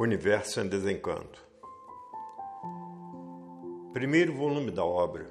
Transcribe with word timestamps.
Universo 0.00 0.60
em 0.60 0.68
Desencanto. 0.68 1.44
Primeiro 3.92 4.32
volume 4.32 4.70
da 4.70 4.84
obra. 4.84 5.26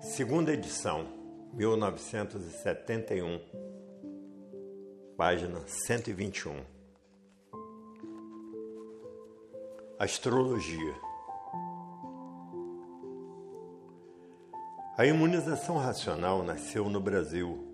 Segunda 0.00 0.54
edição, 0.54 1.06
1971. 1.52 3.40
Página 5.18 5.60
121. 5.66 6.64
Astrologia. 9.98 10.94
A 14.96 15.04
imunização 15.04 15.76
racional 15.76 16.42
nasceu 16.42 16.88
no 16.88 17.02
Brasil 17.02 17.67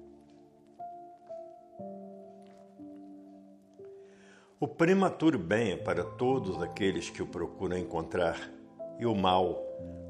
prematuro 4.76 5.38
bem 5.38 5.72
é 5.72 5.76
para 5.76 6.02
todos 6.02 6.60
aqueles 6.60 7.08
que 7.08 7.22
o 7.22 7.26
procuram 7.26 7.78
encontrar, 7.78 8.50
e 8.98 9.06
o 9.06 9.14
mal 9.14 9.62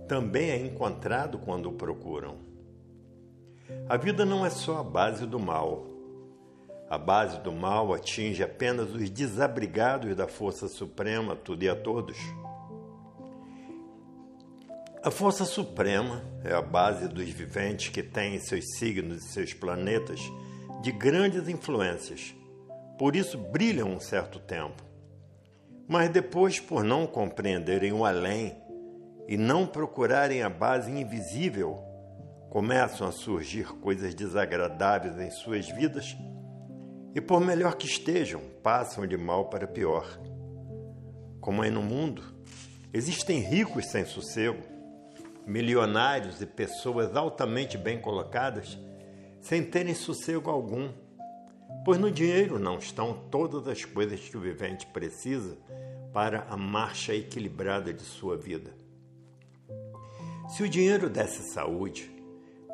também 0.09 0.51
é 0.51 0.57
encontrado 0.57 1.39
quando 1.39 1.69
o 1.69 1.73
procuram. 1.73 2.37
A 3.89 3.97
vida 3.97 4.25
não 4.25 4.45
é 4.45 4.51
só 4.51 4.79
a 4.79 4.83
base 4.83 5.27
do 5.27 5.39
mal. 5.39 5.87
A 6.89 6.99
base 6.99 7.41
do 7.41 7.53
mal 7.53 7.93
atinge 7.93 8.43
apenas 8.43 8.95
os 8.95 9.11
desabrigados 9.11 10.15
da 10.15 10.29
força 10.29 10.69
suprema, 10.69 11.35
tudo 11.35 11.63
e 11.63 11.69
a 11.69 11.77
todos. 11.77 12.17
A 15.03 15.11
força 15.11 15.45
suprema 15.45 16.23
é 16.43 16.55
a 16.55 16.63
base 16.63 17.09
dos 17.09 17.29
viventes 17.29 17.91
que 17.91 18.03
têm 18.03 18.39
seus 18.39 18.65
signos 18.79 19.25
e 19.25 19.29
seus 19.29 19.53
planetas 19.53 20.21
de 20.83 20.93
grandes 20.93 21.49
influências 21.49 22.35
por 22.99 23.17
isso 23.17 23.37
brilham 23.37 23.89
um 23.89 24.01
certo 24.01 24.39
tempo. 24.39 24.83
Mas 25.87 26.09
depois, 26.09 26.61
por 26.61 26.83
não 26.83 27.07
compreenderem 27.07 27.93
o 27.93 28.05
além 28.05 28.57
e 29.29 29.37
não 29.37 29.67
procurarem 29.67 30.43
a 30.43 30.49
base 30.49 30.91
invisível, 30.91 31.79
começam 32.51 33.07
a 33.07 33.13
surgir 33.13 33.67
coisas 33.81 34.15
desagradáveis 34.15 35.19
em 35.19 35.31
suas 35.31 35.69
vidas 35.69 36.17
e, 37.15 37.21
por 37.21 37.41
melhor 37.41 37.77
que 37.77 37.87
estejam, 37.87 38.41
passam 38.63 39.07
de 39.07 39.17
mal 39.17 39.47
para 39.47 39.67
pior. 39.67 40.19
Como 41.41 41.63
é 41.63 41.71
no 41.71 41.83
mundo, 41.83 42.23
existem 42.93 43.41
ricos 43.41 43.87
sem 43.87 44.05
sossego, 44.05 44.63
milionários 45.47 46.41
e 46.41 46.47
pessoas 46.47 47.15
altamente 47.15 47.77
bem 47.77 48.01
colocadas 48.01 48.79
sem 49.41 49.63
terem 49.63 49.95
sossego 49.95 50.49
algum 50.49 50.91
Pois 51.85 51.99
no 51.99 52.11
dinheiro 52.11 52.59
não 52.59 52.79
estão 52.79 53.13
todas 53.31 53.69
as 53.69 53.85
coisas 53.85 54.21
que 54.21 54.37
o 54.37 54.41
vivente 54.41 54.87
precisa 54.87 55.59
para 56.13 56.47
a 56.49 56.57
marcha 56.57 57.15
equilibrada 57.15 57.93
de 57.93 58.03
sua 58.03 58.37
vida. 58.37 58.75
Se 60.49 60.63
o 60.63 60.69
dinheiro 60.69 61.11
desse 61.11 61.53
saúde, 61.53 62.11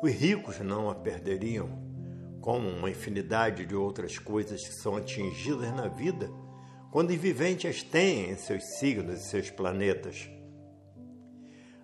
os 0.01 0.11
ricos 0.11 0.59
não 0.59 0.89
a 0.89 0.95
perderiam, 0.95 1.69
como 2.39 2.69
uma 2.69 2.89
infinidade 2.89 3.65
de 3.65 3.75
outras 3.75 4.17
coisas 4.17 4.65
que 4.65 4.73
são 4.73 4.95
atingidas 4.95 5.73
na 5.73 5.87
vida 5.87 6.31
quando 6.91 7.11
os 7.11 7.15
viventes 7.15 7.69
as 7.69 7.83
têm 7.83 8.29
em 8.29 8.35
seus 8.35 8.63
signos 8.77 9.21
e 9.21 9.29
seus 9.29 9.49
planetas. 9.49 10.29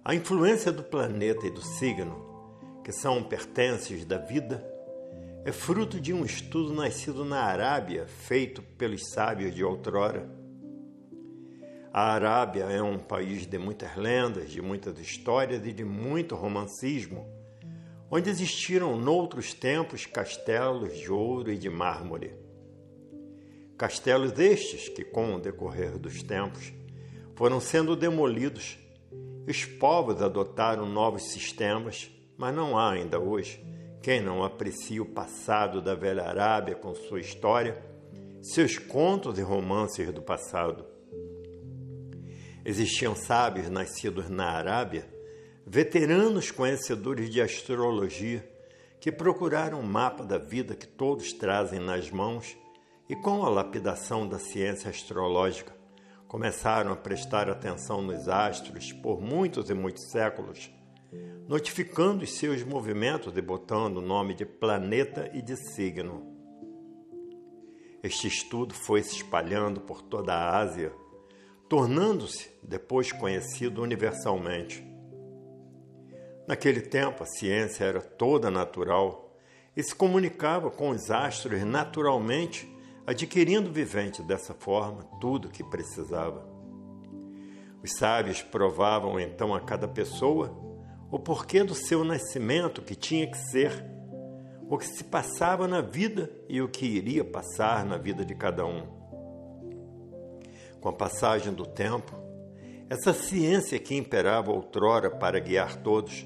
A 0.03 0.13
influência 0.13 0.71
do 0.71 0.83
planeta 0.83 1.47
e 1.47 1.49
do 1.49 1.61
signo, 1.61 2.81
que 2.83 2.91
são 2.91 3.23
pertences 3.23 4.03
da 4.03 4.17
vida, 4.17 4.65
é 5.47 5.51
fruto 5.53 5.97
de 5.97 6.11
um 6.11 6.25
estudo 6.25 6.73
nascido 6.73 7.23
na 7.23 7.39
Arábia, 7.39 8.05
feito 8.05 8.61
pelos 8.61 9.09
sábios 9.13 9.55
de 9.55 9.63
outrora. 9.63 10.29
A 11.93 12.11
Arábia 12.11 12.65
é 12.65 12.81
um 12.81 12.99
país 12.99 13.47
de 13.47 13.57
muitas 13.57 13.95
lendas, 13.95 14.51
de 14.51 14.61
muitas 14.61 14.99
histórias 14.99 15.65
e 15.65 15.71
de 15.71 15.85
muito 15.85 16.35
romancismo, 16.35 17.25
onde 18.11 18.29
existiram 18.29 18.97
noutros 18.97 19.53
tempos 19.53 20.05
castelos 20.05 20.97
de 20.97 21.09
ouro 21.09 21.49
e 21.49 21.57
de 21.57 21.69
mármore. 21.69 22.33
Castelos 23.77 24.37
estes 24.37 24.89
que, 24.89 25.05
com 25.05 25.35
o 25.35 25.39
decorrer 25.39 25.97
dos 25.97 26.21
tempos, 26.21 26.73
foram 27.35 27.61
sendo 27.61 27.95
demolidos. 27.95 28.77
Os 29.47 29.63
povos 29.63 30.21
adotaram 30.21 30.85
novos 30.85 31.31
sistemas, 31.31 32.11
mas 32.37 32.53
não 32.53 32.77
há 32.77 32.91
ainda 32.91 33.17
hoje 33.17 33.65
quem 34.01 34.21
não 34.21 34.43
aprecia 34.43 35.01
o 35.01 35.05
passado 35.05 35.81
da 35.81 35.95
velha 35.95 36.23
Arábia 36.23 36.75
com 36.75 36.93
sua 36.93 37.19
história, 37.19 37.83
seus 38.41 38.77
contos 38.77 39.37
e 39.37 39.41
romances 39.41 40.11
do 40.13 40.21
passado? 40.21 40.85
Existiam 42.63 43.15
sábios 43.15 43.69
nascidos 43.69 44.29
na 44.29 44.51
Arábia, 44.51 45.07
veteranos 45.65 46.51
conhecedores 46.51 47.29
de 47.29 47.41
astrologia, 47.41 48.47
que 48.99 49.11
procuraram 49.11 49.79
o 49.79 49.83
mapa 49.83 50.23
da 50.23 50.37
vida 50.37 50.75
que 50.75 50.87
todos 50.87 51.33
trazem 51.33 51.79
nas 51.79 52.09
mãos 52.09 52.57
e, 53.07 53.15
com 53.15 53.45
a 53.45 53.49
lapidação 53.49 54.27
da 54.27 54.39
ciência 54.39 54.89
astrológica, 54.89 55.75
começaram 56.27 56.91
a 56.91 56.95
prestar 56.95 57.49
atenção 57.49 58.01
nos 58.01 58.27
astros 58.27 58.91
por 58.91 59.21
muitos 59.21 59.69
e 59.69 59.73
muitos 59.73 60.03
séculos 60.11 60.69
notificando 61.47 62.23
os 62.23 62.37
seus 62.37 62.63
movimentos 62.63 63.35
e 63.37 63.41
botando 63.41 63.97
o 63.97 64.01
nome 64.01 64.33
de 64.33 64.45
planeta 64.45 65.29
e 65.33 65.41
de 65.41 65.55
signo. 65.55 66.35
Este 68.03 68.27
estudo 68.27 68.73
foi 68.73 69.01
se 69.01 69.15
espalhando 69.15 69.81
por 69.81 70.01
toda 70.01 70.33
a 70.33 70.57
Ásia, 70.57 70.93
tornando-se 71.67 72.49
depois 72.61 73.11
conhecido 73.11 73.81
universalmente. 73.81 74.85
Naquele 76.47 76.81
tempo, 76.81 77.23
a 77.23 77.25
ciência 77.25 77.83
era 77.83 78.01
toda 78.01 78.51
natural 78.51 79.35
e 79.75 79.83
se 79.83 79.93
comunicava 79.93 80.71
com 80.71 80.89
os 80.89 81.11
astros 81.11 81.61
naturalmente, 81.63 82.67
adquirindo 83.05 83.71
vivente 83.71 84.21
dessa 84.21 84.53
forma 84.53 85.03
tudo 85.19 85.47
o 85.47 85.51
que 85.51 85.63
precisava. 85.63 86.47
Os 87.83 87.91
sábios 87.97 88.41
provavam 88.41 89.19
então 89.19 89.53
a 89.53 89.61
cada 89.61 89.87
pessoa 89.87 90.66
o 91.09 91.17
porquê 91.17 91.63
do 91.63 91.73
seu 91.73 92.03
nascimento 92.03 92.81
que 92.81 92.95
tinha 92.95 93.27
que 93.27 93.37
ser, 93.37 93.85
o 94.69 94.77
que 94.77 94.85
se 94.85 95.03
passava 95.03 95.67
na 95.67 95.79
vida 95.79 96.29
e 96.49 96.61
o 96.61 96.67
que 96.67 96.85
iria 96.85 97.23
passar 97.23 97.85
na 97.85 97.97
vida 97.97 98.25
de 98.25 98.35
cada 98.35 98.65
um. 98.65 98.85
Com 100.81 100.89
a 100.89 100.93
passagem 100.93 101.53
do 101.53 101.65
tempo, 101.65 102.13
essa 102.89 103.13
ciência 103.13 103.79
que 103.79 103.95
imperava 103.95 104.51
outrora 104.51 105.09
para 105.09 105.39
guiar 105.39 105.77
todos 105.77 106.25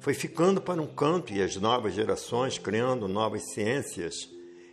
foi 0.00 0.14
ficando 0.14 0.60
para 0.60 0.82
um 0.82 0.86
canto 0.86 1.32
e 1.32 1.42
as 1.42 1.56
novas 1.56 1.94
gerações 1.94 2.58
criando 2.58 3.08
novas 3.08 3.52
ciências 3.52 4.28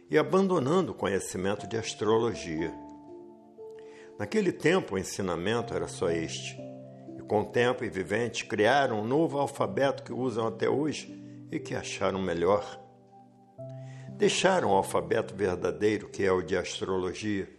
e 0.10 0.18
abandonando 0.18 0.92
o 0.92 0.96
conhecimento 0.96 1.68
de 1.68 1.78
astrologia. 1.78 2.74
Naquele 4.20 4.52
tempo, 4.52 4.96
o 4.96 4.98
ensinamento 4.98 5.74
era 5.74 5.88
só 5.88 6.10
este 6.10 6.73
com 7.28 7.42
o 7.42 7.46
tempo 7.46 7.84
e 7.84 7.90
viventes, 7.90 8.44
criaram 8.44 9.02
um 9.02 9.06
novo 9.06 9.38
alfabeto 9.38 10.04
que 10.04 10.14
usam 10.14 10.48
até 10.48 10.70
hoje 10.70 11.22
e 11.52 11.60
que 11.60 11.76
acharam 11.76 12.22
melhor. 12.22 12.80
Deixaram 14.10 14.72
o 14.72 14.76
alfabeto 14.76 15.36
verdadeiro, 15.36 16.10
que 16.10 16.24
é 16.24 16.32
o 16.32 16.42
de 16.42 16.56
astrologia, 16.56 17.50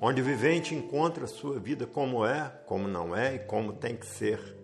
onde 0.00 0.20
o 0.20 0.24
vivente 0.24 0.74
encontra 0.74 1.24
a 1.24 1.28
sua 1.28 1.58
vida 1.58 1.86
como 1.86 2.24
é, 2.24 2.48
como 2.66 2.88
não 2.88 3.14
é 3.16 3.36
e 3.36 3.38
como 3.40 3.72
tem 3.72 3.96
que 3.96 4.06
ser. 4.06 4.56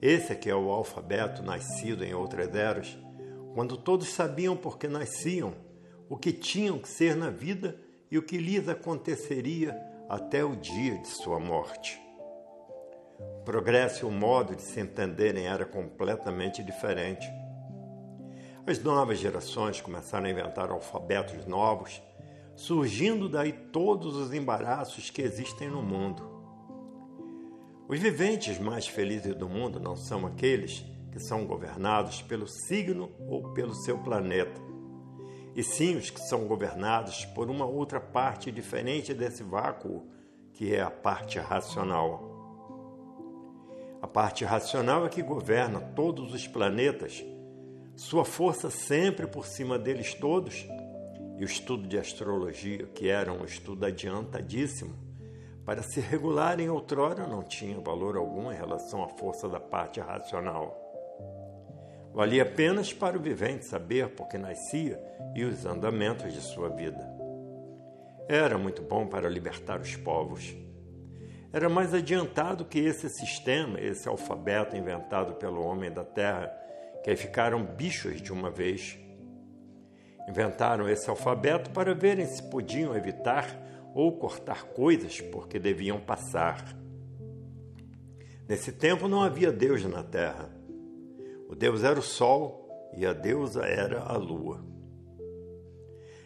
Esse 0.00 0.32
é 0.32 0.36
que 0.36 0.50
é 0.50 0.54
o 0.54 0.70
alfabeto 0.70 1.42
nascido 1.42 2.04
em 2.04 2.14
outras 2.14 2.54
eras, 2.54 2.98
quando 3.54 3.76
todos 3.76 4.08
sabiam 4.08 4.56
por 4.56 4.78
que 4.78 4.88
nasciam, 4.88 5.54
o 6.08 6.16
que 6.16 6.32
tinham 6.32 6.78
que 6.78 6.88
ser 6.88 7.16
na 7.16 7.30
vida 7.30 7.78
e 8.10 8.18
o 8.18 8.22
que 8.22 8.36
lhes 8.36 8.68
aconteceria 8.68 9.80
até 10.08 10.44
o 10.44 10.54
dia 10.54 10.98
de 10.98 11.08
sua 11.08 11.40
morte. 11.40 12.03
Progresso 13.44 14.08
o 14.08 14.10
modo 14.10 14.56
de 14.56 14.62
se 14.62 14.80
entenderem 14.80 15.46
era 15.46 15.66
completamente 15.66 16.62
diferente. 16.62 17.28
As 18.66 18.82
novas 18.82 19.18
gerações 19.18 19.82
começaram 19.82 20.24
a 20.24 20.30
inventar 20.30 20.70
alfabetos 20.70 21.44
novos, 21.44 22.02
surgindo 22.56 23.28
daí 23.28 23.52
todos 23.52 24.16
os 24.16 24.32
embaraços 24.32 25.10
que 25.10 25.20
existem 25.20 25.68
no 25.68 25.82
mundo. 25.82 26.32
Os 27.86 28.00
viventes 28.00 28.58
mais 28.58 28.88
felizes 28.88 29.34
do 29.34 29.46
mundo 29.46 29.78
não 29.78 29.94
são 29.94 30.26
aqueles 30.26 30.82
que 31.12 31.20
são 31.20 31.44
governados 31.44 32.22
pelo 32.22 32.48
signo 32.48 33.12
ou 33.28 33.52
pelo 33.52 33.74
seu 33.74 33.98
planeta, 33.98 34.58
e 35.54 35.62
sim 35.62 35.96
os 35.96 36.08
que 36.08 36.20
são 36.20 36.46
governados 36.46 37.26
por 37.26 37.50
uma 37.50 37.66
outra 37.66 38.00
parte 38.00 38.50
diferente 38.50 39.12
desse 39.12 39.42
vácuo, 39.42 40.08
que 40.54 40.74
é 40.74 40.80
a 40.80 40.90
parte 40.90 41.38
racional. 41.38 42.33
A 44.04 44.06
parte 44.06 44.44
racional 44.44 45.06
é 45.06 45.08
que 45.08 45.22
governa 45.22 45.80
todos 45.80 46.34
os 46.34 46.46
planetas, 46.46 47.24
sua 47.96 48.22
força 48.22 48.68
sempre 48.68 49.26
por 49.26 49.46
cima 49.46 49.78
deles 49.78 50.12
todos, 50.12 50.68
e 51.38 51.42
o 51.42 51.46
estudo 51.46 51.88
de 51.88 51.96
astrologia, 51.96 52.84
que 52.88 53.08
era 53.08 53.32
um 53.32 53.46
estudo 53.46 53.86
adiantadíssimo, 53.86 54.94
para 55.64 55.82
se 55.82 56.00
regularem 56.00 56.68
outrora 56.68 57.26
não 57.26 57.42
tinha 57.42 57.80
valor 57.80 58.18
algum 58.18 58.52
em 58.52 58.54
relação 58.54 59.02
à 59.02 59.08
força 59.08 59.48
da 59.48 59.58
parte 59.58 60.00
racional. 60.00 60.78
Valia 62.12 62.42
apenas 62.42 62.92
para 62.92 63.16
o 63.16 63.22
vivente 63.22 63.64
saber 63.64 64.10
por 64.10 64.28
que 64.28 64.36
nascia 64.36 65.02
e 65.34 65.44
os 65.44 65.64
andamentos 65.64 66.30
de 66.34 66.42
sua 66.42 66.68
vida. 66.68 67.08
Era 68.28 68.58
muito 68.58 68.82
bom 68.82 69.06
para 69.06 69.30
libertar 69.30 69.80
os 69.80 69.96
povos. 69.96 70.54
Era 71.54 71.68
mais 71.68 71.94
adiantado 71.94 72.64
que 72.64 72.80
esse 72.80 73.08
sistema, 73.08 73.80
esse 73.80 74.08
alfabeto 74.08 74.76
inventado 74.76 75.34
pelo 75.34 75.62
homem 75.62 75.88
da 75.88 76.02
terra, 76.02 76.52
que 77.04 77.10
aí 77.10 77.16
ficaram 77.16 77.64
bichos 77.64 78.20
de 78.20 78.32
uma 78.32 78.50
vez. 78.50 78.98
Inventaram 80.28 80.88
esse 80.88 81.08
alfabeto 81.08 81.70
para 81.70 81.94
verem 81.94 82.26
se 82.26 82.42
podiam 82.42 82.96
evitar 82.96 83.56
ou 83.94 84.18
cortar 84.18 84.64
coisas 84.64 85.20
porque 85.20 85.60
deviam 85.60 86.00
passar. 86.00 86.76
Nesse 88.48 88.72
tempo 88.72 89.06
não 89.06 89.22
havia 89.22 89.52
Deus 89.52 89.84
na 89.84 90.02
terra. 90.02 90.50
O 91.48 91.54
Deus 91.54 91.84
era 91.84 92.00
o 92.00 92.02
sol 92.02 92.90
e 92.96 93.06
a 93.06 93.12
deusa 93.12 93.64
era 93.64 94.00
a 94.00 94.16
lua. 94.16 94.60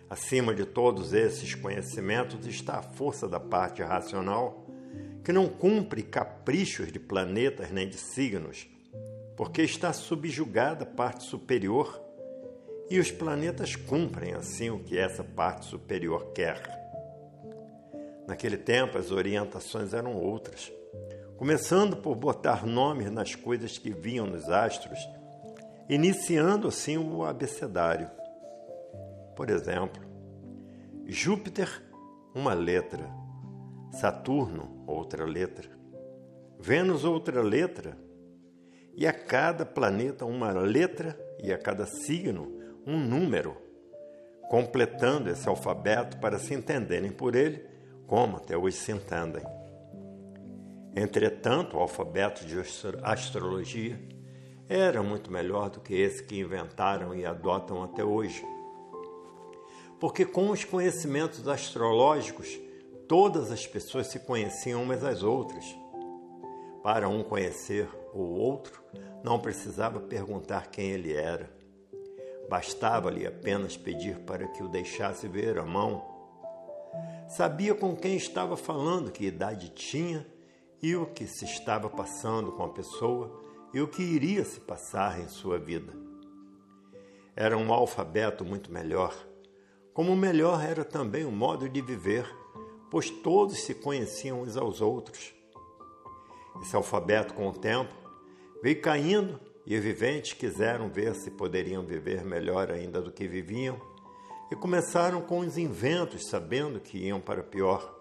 Acima 0.08 0.54
de 0.54 0.64
todos 0.64 1.12
esses 1.12 1.54
conhecimentos 1.54 2.46
está 2.46 2.78
a 2.78 2.82
força 2.82 3.28
da 3.28 3.38
parte 3.38 3.82
racional, 3.82 4.64
que 5.28 5.32
não 5.34 5.46
cumpre 5.46 6.02
caprichos 6.02 6.90
de 6.90 6.98
planetas 6.98 7.70
nem 7.70 7.86
de 7.86 7.98
signos, 7.98 8.66
porque 9.36 9.60
está 9.60 9.92
subjugada 9.92 10.84
à 10.84 10.86
parte 10.86 11.24
superior 11.24 12.02
e 12.88 12.98
os 12.98 13.10
planetas 13.10 13.76
cumprem 13.76 14.32
assim 14.32 14.70
o 14.70 14.78
que 14.78 14.96
essa 14.96 15.22
parte 15.22 15.66
superior 15.66 16.32
quer. 16.32 16.62
Naquele 18.26 18.56
tempo 18.56 18.96
as 18.96 19.10
orientações 19.10 19.92
eram 19.92 20.14
outras, 20.14 20.72
começando 21.36 21.98
por 21.98 22.14
botar 22.14 22.64
nomes 22.64 23.10
nas 23.10 23.34
coisas 23.34 23.76
que 23.76 23.90
vinham 23.90 24.26
nos 24.26 24.48
astros 24.48 24.98
iniciando 25.90 26.68
assim 26.68 26.96
o 26.96 27.22
abecedário. 27.22 28.10
Por 29.36 29.50
exemplo, 29.50 30.02
Júpiter, 31.06 31.82
uma 32.34 32.54
letra, 32.54 33.17
Saturno, 33.92 34.84
outra 34.86 35.24
letra, 35.24 35.68
Vênus, 36.60 37.04
outra 37.04 37.40
letra, 37.40 37.96
e 38.96 39.06
a 39.06 39.12
cada 39.12 39.64
planeta 39.64 40.26
uma 40.26 40.50
letra 40.50 41.16
e 41.40 41.52
a 41.52 41.58
cada 41.58 41.86
signo 41.86 42.58
um 42.84 42.98
número, 42.98 43.56
completando 44.48 45.30
esse 45.30 45.48
alfabeto 45.48 46.16
para 46.18 46.38
se 46.38 46.54
entenderem 46.54 47.12
por 47.12 47.36
ele, 47.36 47.64
como 48.08 48.38
até 48.38 48.56
hoje 48.56 48.76
se 48.76 48.90
entendem. 48.90 49.44
Entretanto, 50.96 51.76
o 51.76 51.80
alfabeto 51.80 52.44
de 52.44 52.56
astrologia 53.04 54.00
era 54.68 55.00
muito 55.02 55.30
melhor 55.30 55.70
do 55.70 55.80
que 55.80 55.94
esse 55.94 56.24
que 56.24 56.40
inventaram 56.40 57.14
e 57.14 57.24
adotam 57.24 57.84
até 57.84 58.02
hoje. 58.02 58.44
Porque 60.00 60.24
com 60.24 60.50
os 60.50 60.64
conhecimentos 60.64 61.46
astrológicos, 61.46 62.58
todas 63.08 63.50
as 63.50 63.66
pessoas 63.66 64.08
se 64.08 64.20
conheciam 64.20 64.82
umas 64.82 65.02
às 65.02 65.22
outras. 65.22 65.64
Para 66.82 67.08
um 67.08 67.24
conhecer 67.24 67.88
o 68.12 68.20
outro, 68.20 68.82
não 69.24 69.40
precisava 69.40 69.98
perguntar 69.98 70.68
quem 70.68 70.90
ele 70.90 71.14
era. 71.14 71.50
Bastava-lhe 72.48 73.26
apenas 73.26 73.76
pedir 73.76 74.18
para 74.20 74.46
que 74.46 74.62
o 74.62 74.68
deixasse 74.68 75.26
ver 75.26 75.58
a 75.58 75.64
mão. 75.64 76.06
Sabia 77.28 77.74
com 77.74 77.96
quem 77.96 78.16
estava 78.16 78.56
falando, 78.56 79.10
que 79.10 79.26
idade 79.26 79.70
tinha 79.70 80.26
e 80.82 80.94
o 80.94 81.06
que 81.06 81.26
se 81.26 81.44
estava 81.44 81.90
passando 81.90 82.52
com 82.52 82.62
a 82.62 82.68
pessoa 82.68 83.42
e 83.74 83.80
o 83.80 83.88
que 83.88 84.02
iria 84.02 84.44
se 84.44 84.60
passar 84.60 85.20
em 85.20 85.28
sua 85.28 85.58
vida. 85.58 85.92
Era 87.34 87.56
um 87.56 87.72
alfabeto 87.72 88.44
muito 88.44 88.72
melhor, 88.72 89.14
como 89.92 90.14
melhor 90.16 90.64
era 90.64 90.84
também 90.84 91.24
o 91.24 91.30
modo 91.32 91.68
de 91.68 91.80
viver, 91.82 92.24
pois 92.90 93.10
todos 93.10 93.60
se 93.60 93.74
conheciam 93.74 94.42
uns 94.42 94.56
aos 94.56 94.80
outros. 94.80 95.34
Esse 96.62 96.74
alfabeto, 96.74 97.34
com 97.34 97.48
o 97.48 97.52
tempo, 97.52 97.94
veio 98.62 98.80
caindo 98.80 99.40
e 99.66 99.76
os 99.76 99.82
viventes 99.82 100.32
quiseram 100.32 100.88
ver 100.88 101.14
se 101.14 101.30
poderiam 101.30 101.84
viver 101.84 102.24
melhor 102.24 102.70
ainda 102.70 103.00
do 103.00 103.12
que 103.12 103.28
viviam 103.28 103.80
e 104.50 104.56
começaram 104.56 105.20
com 105.20 105.40
os 105.40 105.58
inventos, 105.58 106.28
sabendo 106.28 106.80
que 106.80 106.98
iam 106.98 107.20
para 107.20 107.42
pior, 107.42 107.94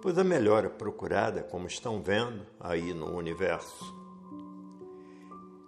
pois 0.00 0.16
a 0.16 0.24
melhora 0.24 0.70
procurada, 0.70 1.42
como 1.42 1.66
estão 1.66 2.00
vendo 2.00 2.46
aí 2.60 2.94
no 2.94 3.16
universo. 3.16 3.92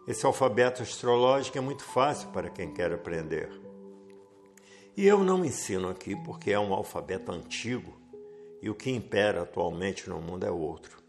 Esse 0.06 0.24
alfabeto 0.24 0.82
astrológico 0.82 1.58
é 1.58 1.60
muito 1.60 1.82
fácil 1.82 2.28
para 2.28 2.48
quem 2.48 2.72
quer 2.72 2.92
aprender. 2.92 3.50
E 4.96 5.06
eu 5.06 5.24
não 5.24 5.44
ensino 5.44 5.88
aqui 5.88 6.14
porque 6.14 6.52
é 6.52 6.58
um 6.58 6.72
alfabeto 6.72 7.32
antigo 7.32 7.92
e 8.66 8.70
o 8.70 8.74
que 8.74 8.90
impera 8.90 9.42
atualmente 9.42 10.10
no 10.10 10.20
mundo 10.20 10.44
é 10.44 10.50
outro. 10.50 11.00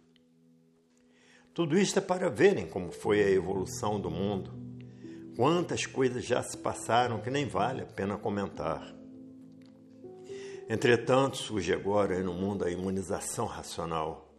Tudo 1.56 1.76
isto 1.76 1.98
é 1.98 2.02
para 2.02 2.30
verem 2.30 2.68
como 2.68 2.92
foi 2.92 3.20
a 3.24 3.32
evolução 3.32 4.00
do 4.00 4.12
mundo, 4.12 4.52
quantas 5.36 5.88
coisas 5.88 6.24
já 6.24 6.44
se 6.44 6.56
passaram 6.56 7.20
que 7.20 7.32
nem 7.32 7.48
vale 7.48 7.82
a 7.82 7.86
pena 7.88 8.16
comentar. 8.16 8.96
Entretanto, 10.70 11.38
surge 11.38 11.74
agora 11.74 12.22
no 12.22 12.32
mundo 12.32 12.64
a 12.64 12.70
imunização 12.70 13.48
racional. 13.48 14.32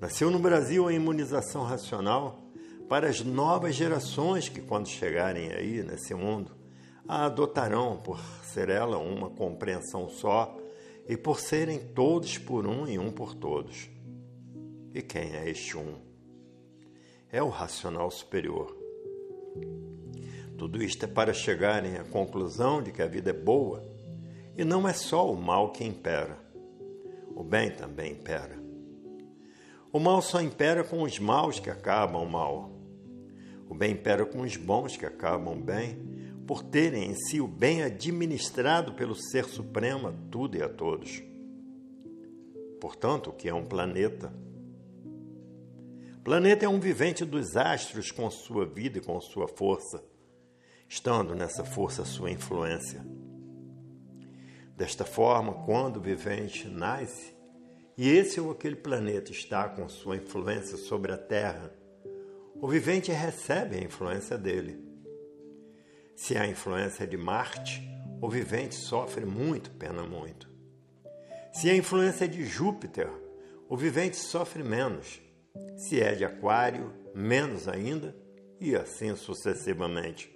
Nasceu 0.00 0.30
no 0.30 0.38
Brasil 0.38 0.88
a 0.88 0.92
imunização 0.94 1.62
racional 1.62 2.40
para 2.88 3.06
as 3.06 3.22
novas 3.22 3.74
gerações 3.74 4.48
que, 4.48 4.62
quando 4.62 4.88
chegarem 4.88 5.52
aí 5.52 5.82
nesse 5.82 6.14
mundo, 6.14 6.56
a 7.06 7.26
adotarão 7.26 7.98
por 7.98 8.18
ser 8.44 8.70
ela 8.70 8.96
uma 8.96 9.28
compreensão 9.28 10.08
só 10.08 10.56
e 11.08 11.16
por 11.16 11.40
serem 11.40 11.78
todos 11.78 12.36
por 12.36 12.66
um 12.66 12.86
e 12.86 12.98
um 12.98 13.10
por 13.10 13.34
todos. 13.34 13.88
E 14.94 15.00
quem 15.00 15.34
é 15.34 15.48
este 15.48 15.76
um? 15.76 15.94
É 17.32 17.42
o 17.42 17.48
racional 17.48 18.10
superior. 18.10 18.76
Tudo 20.56 20.82
isto 20.82 21.04
é 21.04 21.08
para 21.08 21.32
chegarem 21.32 21.96
à 21.96 22.04
conclusão 22.04 22.82
de 22.82 22.92
que 22.92 23.00
a 23.00 23.06
vida 23.06 23.30
é 23.30 23.32
boa 23.32 23.82
e 24.56 24.64
não 24.64 24.88
é 24.88 24.92
só 24.92 25.32
o 25.32 25.36
mal 25.36 25.70
que 25.70 25.84
impera, 25.84 26.36
o 27.34 27.44
bem 27.44 27.70
também 27.70 28.12
impera. 28.12 28.58
O 29.92 29.98
mal 29.98 30.20
só 30.20 30.40
impera 30.42 30.84
com 30.84 31.02
os 31.02 31.18
maus 31.18 31.58
que 31.58 31.70
acabam 31.70 32.28
mal. 32.28 32.72
O 33.68 33.74
bem 33.74 33.92
impera 33.92 34.26
com 34.26 34.40
os 34.40 34.56
bons 34.56 34.96
que 34.96 35.06
acabam 35.06 35.58
bem, 35.58 35.96
por 36.48 36.62
terem 36.62 37.10
em 37.10 37.14
si 37.14 37.42
o 37.42 37.46
bem 37.46 37.82
administrado 37.82 38.94
pelo 38.94 39.14
Ser 39.14 39.44
Supremo 39.44 40.08
a 40.08 40.14
tudo 40.30 40.56
e 40.56 40.62
a 40.62 40.68
todos. 40.68 41.22
Portanto, 42.80 43.28
o 43.28 43.32
que 43.34 43.50
é 43.50 43.54
um 43.54 43.66
planeta? 43.66 44.32
Planeta 46.24 46.64
é 46.64 46.68
um 46.68 46.80
vivente 46.80 47.22
dos 47.22 47.54
astros 47.54 48.10
com 48.10 48.30
sua 48.30 48.64
vida 48.64 48.96
e 48.96 49.02
com 49.02 49.20
sua 49.20 49.46
força, 49.46 50.02
estando 50.88 51.34
nessa 51.34 51.66
força 51.66 52.06
sua 52.06 52.30
influência. 52.30 53.04
Desta 54.74 55.04
forma, 55.04 55.52
quando 55.66 55.98
o 55.98 56.02
vivente 56.02 56.66
nasce, 56.66 57.34
e 57.94 58.08
esse 58.08 58.40
ou 58.40 58.52
aquele 58.52 58.76
planeta 58.76 59.32
está 59.32 59.68
com 59.68 59.86
sua 59.86 60.16
influência 60.16 60.78
sobre 60.78 61.12
a 61.12 61.18
Terra, 61.18 61.70
o 62.58 62.66
vivente 62.66 63.12
recebe 63.12 63.76
a 63.76 63.84
influência 63.84 64.38
dele. 64.38 64.87
Se 66.18 66.36
a 66.36 66.44
influência 66.44 67.04
é 67.04 67.06
de 67.06 67.16
Marte, 67.16 67.80
o 68.20 68.28
vivente 68.28 68.74
sofre 68.74 69.24
muito, 69.24 69.70
pena 69.70 70.02
muito. 70.02 70.50
Se 71.52 71.70
a 71.70 71.76
influência 71.76 72.24
é 72.24 72.28
de 72.28 72.44
Júpiter, 72.44 73.08
o 73.68 73.76
vivente 73.76 74.16
sofre 74.16 74.64
menos. 74.64 75.22
Se 75.76 76.00
é 76.00 76.16
de 76.16 76.24
Aquário, 76.24 76.92
menos 77.14 77.68
ainda, 77.68 78.16
e 78.60 78.74
assim 78.74 79.14
sucessivamente. 79.14 80.28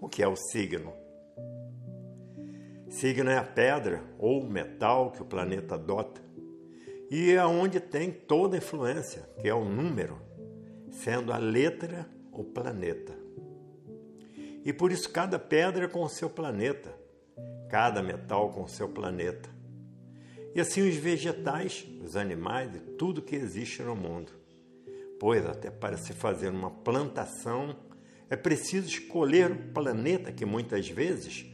O 0.00 0.08
que 0.08 0.22
é 0.22 0.26
o 0.26 0.34
signo? 0.34 0.94
Signo 2.88 3.28
é 3.28 3.36
a 3.36 3.44
pedra 3.44 4.02
ou 4.18 4.42
metal 4.48 5.12
que 5.12 5.20
o 5.20 5.26
planeta 5.26 5.74
adota 5.74 6.22
e 7.10 7.32
é 7.32 7.44
onde 7.44 7.78
tem 7.78 8.10
toda 8.10 8.56
a 8.56 8.58
influência, 8.58 9.28
que 9.38 9.46
é 9.46 9.54
o 9.54 9.62
número 9.62 10.18
sendo 10.90 11.34
a 11.34 11.36
letra 11.36 12.08
o 12.32 12.42
planeta. 12.42 13.20
E 14.64 14.72
por 14.72 14.92
isso 14.92 15.10
cada 15.10 15.38
pedra 15.38 15.88
com 15.88 16.02
o 16.02 16.08
seu 16.08 16.28
planeta, 16.28 16.94
cada 17.68 18.02
metal 18.02 18.50
com 18.50 18.64
o 18.64 18.68
seu 18.68 18.88
planeta. 18.88 19.48
E 20.54 20.60
assim 20.60 20.88
os 20.88 20.96
vegetais, 20.96 21.86
os 22.02 22.16
animais 22.16 22.74
e 22.74 22.80
tudo 22.80 23.22
que 23.22 23.36
existe 23.36 23.82
no 23.82 23.94
mundo. 23.94 24.32
Pois 25.18 25.46
até 25.46 25.70
para 25.70 25.96
se 25.96 26.12
fazer 26.12 26.48
uma 26.48 26.70
plantação 26.70 27.76
é 28.28 28.36
preciso 28.36 28.88
escolher 28.88 29.50
o 29.50 29.72
planeta 29.72 30.32
que 30.32 30.44
muitas 30.44 30.88
vezes 30.88 31.46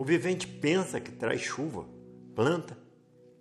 O 0.00 0.04
vivente 0.04 0.46
pensa 0.46 0.98
que 0.98 1.12
traz 1.12 1.42
chuva, 1.42 1.86
planta, 2.34 2.74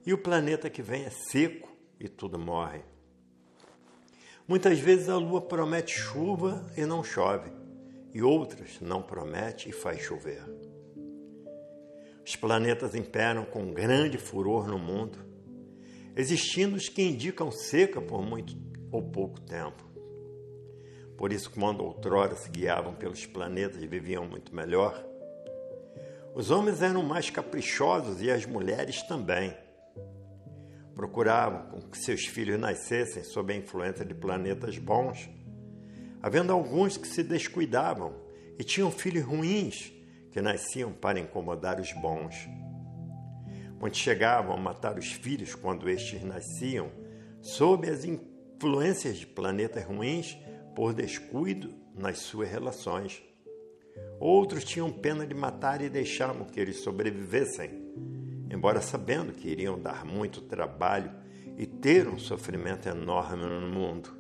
e 0.06 0.12
o 0.12 0.18
planeta 0.18 0.70
que 0.70 0.82
vem 0.82 1.06
é 1.06 1.10
seco 1.10 1.70
e 1.98 2.10
tudo 2.10 2.38
morre. 2.38 2.82
Muitas 4.46 4.78
vezes 4.78 5.08
a 5.08 5.16
lua 5.16 5.40
promete 5.40 5.98
chuva 5.98 6.70
e 6.76 6.86
não 6.86 7.02
chove, 7.02 7.50
e 8.14 8.22
outras 8.22 8.80
não 8.82 9.02
promete 9.02 9.70
e 9.70 9.72
faz 9.72 10.02
chover. 10.02 10.44
Os 12.26 12.36
planetas 12.36 12.94
imperam 12.94 13.46
com 13.46 13.74
grande 13.74 14.18
furor 14.18 14.68
no 14.68 14.78
mundo, 14.78 15.18
existindo 16.16 16.76
os 16.76 16.88
que 16.88 17.02
indicam 17.02 17.52
seca 17.52 18.02
por 18.02 18.22
muito 18.22 18.56
ou 18.92 19.02
pouco 19.02 19.40
tempo. 19.42 19.84
Por 21.18 21.34
isso, 21.34 21.52
quando 21.52 21.84
outrora 21.84 22.36
se 22.36 22.50
guiavam 22.50 22.94
pelos 22.94 23.26
planetas 23.26 23.82
e 23.82 23.88
viviam 23.88 24.26
muito 24.26 24.56
melhor, 24.56 25.06
os 26.34 26.52
homens 26.52 26.82
eram 26.82 27.04
mais 27.04 27.30
caprichosos 27.30 28.22
e 28.22 28.30
as 28.32 28.46
mulheres 28.46 29.02
também. 29.04 29.54
Procuravam 30.96 31.82
que 31.82 31.98
seus 31.98 32.26
filhos 32.26 32.60
nascessem 32.60 33.24
sob 33.24 33.52
a 33.52 33.58
influência 33.58 34.06
de 34.06 34.14
planetas 34.14 34.78
bons, 34.78 35.30
havendo 36.22 36.52
alguns 36.52 36.98
que 36.98 37.08
se 37.08 37.24
descuidavam 37.24 38.14
e 38.58 38.64
tinham 38.64 38.92
filhos 38.92 39.24
ruins 39.24 39.94
que 40.32 40.42
nasciam 40.42 40.92
para 40.92 41.20
incomodar 41.20 41.80
os 41.80 41.92
bons. 41.94 42.36
Muitos 43.80 44.00
chegavam 44.00 44.54
a 44.54 44.58
matar 44.58 44.98
os 44.98 45.12
filhos 45.12 45.56
quando 45.56 45.90
estes 45.90 46.22
nasciam 46.24 46.92
sob 47.42 47.90
as 47.90 48.04
influências 48.04 49.18
de 49.18 49.26
planetas 49.26 49.86
ruins 49.86 50.38
por 50.76 50.94
descuido 50.94 51.74
nas 51.96 52.20
suas 52.20 52.50
relações. 52.50 53.24
Outros 54.20 54.66
tinham 54.66 54.92
pena 54.92 55.26
de 55.26 55.34
matar 55.34 55.82
e 55.82 55.90
deixavam 55.90 56.46
que 56.46 56.60
eles 56.60 56.82
sobrevivessem, 56.82 57.70
embora 58.52 58.82
sabendo 58.82 59.32
que 59.32 59.48
iriam 59.48 59.80
dar 59.80 60.06
muito 60.06 60.42
trabalho 60.42 61.12
e 61.58 61.66
ter 61.66 62.08
um 62.08 62.20
sofrimento 62.20 62.90
enorme 62.90 63.46
no 63.46 63.68
mundo. 63.70 64.19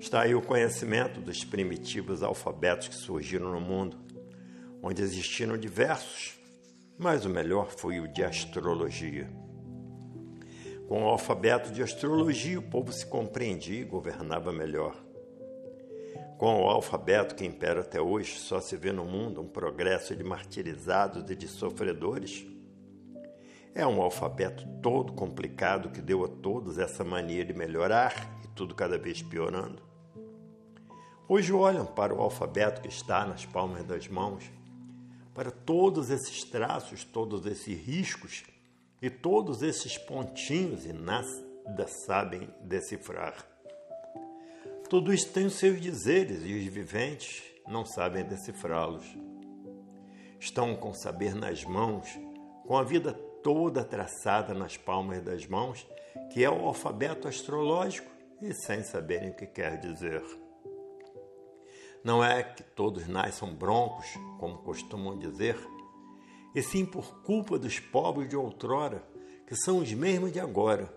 Está 0.00 0.22
aí 0.22 0.34
o 0.34 0.40
conhecimento 0.40 1.20
dos 1.20 1.44
primitivos 1.44 2.22
alfabetos 2.22 2.86
que 2.88 2.94
surgiram 2.94 3.50
no 3.50 3.60
mundo, 3.60 3.98
onde 4.80 5.02
existiram 5.02 5.58
diversos, 5.58 6.38
mas 6.96 7.24
o 7.24 7.28
melhor 7.28 7.70
foi 7.70 7.98
o 7.98 8.06
de 8.06 8.22
astrologia. 8.22 9.28
Com 10.86 11.02
o 11.02 11.08
alfabeto 11.08 11.72
de 11.72 11.82
astrologia, 11.82 12.60
o 12.60 12.62
povo 12.62 12.92
se 12.92 13.04
compreendia 13.04 13.80
e 13.80 13.84
governava 13.84 14.52
melhor. 14.52 14.96
Com 16.38 16.62
o 16.62 16.68
alfabeto 16.68 17.34
que 17.34 17.44
impera 17.44 17.80
até 17.80 18.00
hoje, 18.00 18.38
só 18.38 18.60
se 18.60 18.76
vê 18.76 18.92
no 18.92 19.04
mundo 19.04 19.40
um 19.40 19.48
progresso 19.48 20.14
de 20.14 20.22
martirizados 20.22 21.28
e 21.28 21.34
de 21.34 21.48
sofredores. 21.48 22.46
É 23.74 23.84
um 23.84 24.00
alfabeto 24.00 24.64
todo 24.80 25.12
complicado 25.12 25.90
que 25.90 26.00
deu 26.00 26.24
a 26.24 26.28
todos 26.28 26.78
essa 26.78 27.02
mania 27.02 27.44
de 27.44 27.52
melhorar 27.52 28.40
e 28.44 28.48
tudo 28.48 28.76
cada 28.76 28.96
vez 28.96 29.20
piorando. 29.20 29.87
Hoje 31.30 31.52
olham 31.52 31.84
para 31.84 32.14
o 32.14 32.22
alfabeto 32.22 32.80
que 32.80 32.88
está 32.88 33.26
nas 33.26 33.44
palmas 33.44 33.84
das 33.84 34.08
mãos 34.08 34.50
para 35.34 35.50
todos 35.50 36.08
esses 36.08 36.42
traços, 36.42 37.04
todos 37.04 37.44
esses 37.44 37.78
riscos 37.78 38.44
e 39.02 39.10
todos 39.10 39.60
esses 39.62 39.98
pontinhos 39.98 40.86
e 40.86 40.92
nada 40.94 41.86
sabem 42.06 42.48
decifrar. 42.62 43.34
Tudo 44.88 45.12
isso 45.12 45.30
tem 45.30 45.44
os 45.44 45.52
seus 45.58 45.78
dizeres 45.78 46.40
e 46.46 46.54
os 46.54 46.64
viventes 46.64 47.42
não 47.68 47.84
sabem 47.84 48.24
decifrá-los. 48.24 49.04
Estão 50.40 50.74
com 50.74 50.92
o 50.92 50.94
saber 50.94 51.34
nas 51.34 51.62
mãos, 51.62 52.08
com 52.66 52.74
a 52.74 52.82
vida 52.82 53.12
toda 53.42 53.84
traçada 53.84 54.54
nas 54.54 54.78
palmas 54.78 55.20
das 55.20 55.46
mãos, 55.46 55.86
que 56.32 56.42
é 56.42 56.48
o 56.48 56.64
alfabeto 56.64 57.28
astrológico, 57.28 58.10
e 58.40 58.54
sem 58.54 58.82
saberem 58.82 59.30
o 59.30 59.34
que 59.34 59.46
quer 59.46 59.78
dizer. 59.78 60.22
Não 62.08 62.24
é 62.24 62.42
que 62.42 62.62
todos 62.62 63.06
nasçam 63.06 63.54
broncos, 63.54 64.06
como 64.38 64.56
costumam 64.62 65.18
dizer, 65.18 65.58
e 66.54 66.62
sim 66.62 66.86
por 66.86 67.20
culpa 67.20 67.58
dos 67.58 67.78
pobres 67.78 68.30
de 68.30 68.34
outrora, 68.34 69.06
que 69.46 69.54
são 69.54 69.80
os 69.80 69.92
mesmos 69.92 70.32
de 70.32 70.40
agora, 70.40 70.90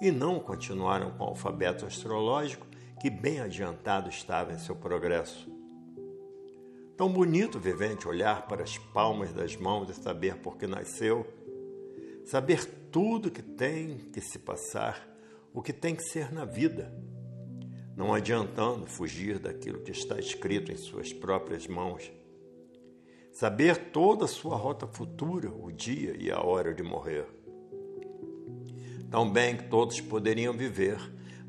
e 0.00 0.10
não 0.10 0.40
continuaram 0.40 1.10
com 1.10 1.24
o 1.24 1.26
alfabeto 1.26 1.84
astrológico 1.84 2.66
que 2.98 3.10
bem 3.10 3.38
adiantado 3.38 4.08
estava 4.08 4.54
em 4.54 4.58
seu 4.58 4.74
progresso. 4.74 5.46
Tão 6.96 7.12
bonito, 7.12 7.60
vivente, 7.60 8.08
olhar 8.08 8.46
para 8.46 8.62
as 8.62 8.78
palmas 8.78 9.34
das 9.34 9.54
mãos 9.56 9.90
e 9.90 9.94
saber 10.02 10.38
por 10.38 10.56
que 10.56 10.66
nasceu, 10.66 11.26
saber 12.24 12.64
tudo 12.90 13.30
que 13.30 13.42
tem 13.42 13.98
que 14.10 14.22
se 14.22 14.38
passar, 14.38 15.06
o 15.52 15.60
que 15.60 15.74
tem 15.74 15.94
que 15.94 16.04
ser 16.04 16.32
na 16.32 16.46
vida 16.46 16.90
não 18.00 18.14
adiantando 18.14 18.86
fugir 18.86 19.38
daquilo 19.38 19.82
que 19.82 19.90
está 19.90 20.18
escrito 20.18 20.72
em 20.72 20.76
suas 20.76 21.12
próprias 21.12 21.66
mãos. 21.66 22.10
Saber 23.30 23.90
toda 23.92 24.24
a 24.24 24.28
sua 24.28 24.56
rota 24.56 24.86
futura, 24.86 25.50
o 25.50 25.70
dia 25.70 26.16
e 26.18 26.30
a 26.30 26.40
hora 26.40 26.72
de 26.72 26.82
morrer. 26.82 27.26
Tão 29.10 29.30
bem 29.30 29.54
que 29.54 29.64
todos 29.64 30.00
poderiam 30.00 30.54
viver, 30.54 30.98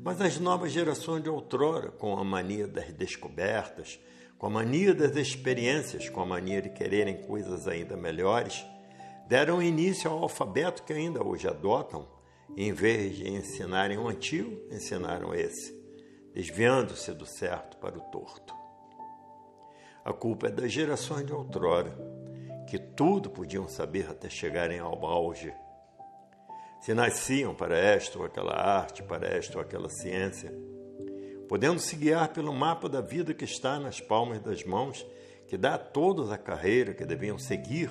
mas 0.04 0.20
as 0.20 0.38
novas 0.38 0.72
gerações 0.72 1.22
de 1.22 1.30
outrora, 1.30 1.90
com 1.90 2.18
a 2.18 2.24
mania 2.24 2.68
das 2.68 2.92
descobertas, 2.92 3.98
com 4.36 4.46
a 4.48 4.50
mania 4.50 4.92
das 4.92 5.16
experiências, 5.16 6.10
com 6.10 6.20
a 6.20 6.26
mania 6.26 6.60
de 6.60 6.68
quererem 6.68 7.22
coisas 7.22 7.66
ainda 7.66 7.96
melhores, 7.96 8.62
deram 9.26 9.62
início 9.62 10.10
ao 10.10 10.24
alfabeto 10.24 10.82
que 10.82 10.92
ainda 10.92 11.26
hoje 11.26 11.48
adotam, 11.48 12.06
em 12.54 12.74
vez 12.74 13.16
de 13.16 13.26
ensinarem 13.26 13.96
o 13.96 14.06
antigo, 14.06 14.54
ensinaram 14.70 15.34
esse 15.34 15.81
desviando-se 16.34 17.12
do 17.12 17.26
certo 17.26 17.76
para 17.76 17.96
o 17.96 18.00
torto. 18.00 18.54
A 20.04 20.12
culpa 20.12 20.48
é 20.48 20.50
das 20.50 20.72
gerações 20.72 21.26
de 21.26 21.32
outrora, 21.32 21.96
que 22.68 22.78
tudo 22.78 23.30
podiam 23.30 23.68
saber 23.68 24.08
até 24.10 24.28
chegarem 24.28 24.78
ao 24.78 25.04
auge. 25.04 25.54
Se 26.80 26.94
nasciam 26.94 27.54
para 27.54 27.78
esta 27.78 28.18
ou 28.18 28.24
aquela 28.24 28.54
arte, 28.54 29.02
para 29.02 29.28
esta 29.28 29.58
ou 29.58 29.62
aquela 29.62 29.88
ciência, 29.88 30.52
podendo 31.48 31.78
se 31.78 31.94
guiar 31.94 32.32
pelo 32.32 32.52
mapa 32.52 32.88
da 32.88 33.00
vida 33.00 33.34
que 33.34 33.44
está 33.44 33.78
nas 33.78 34.00
palmas 34.00 34.40
das 34.40 34.64
mãos, 34.64 35.06
que 35.46 35.56
dá 35.56 35.74
a 35.74 35.78
todos 35.78 36.32
a 36.32 36.38
carreira 36.38 36.94
que 36.94 37.04
deviam 37.04 37.38
seguir, 37.38 37.90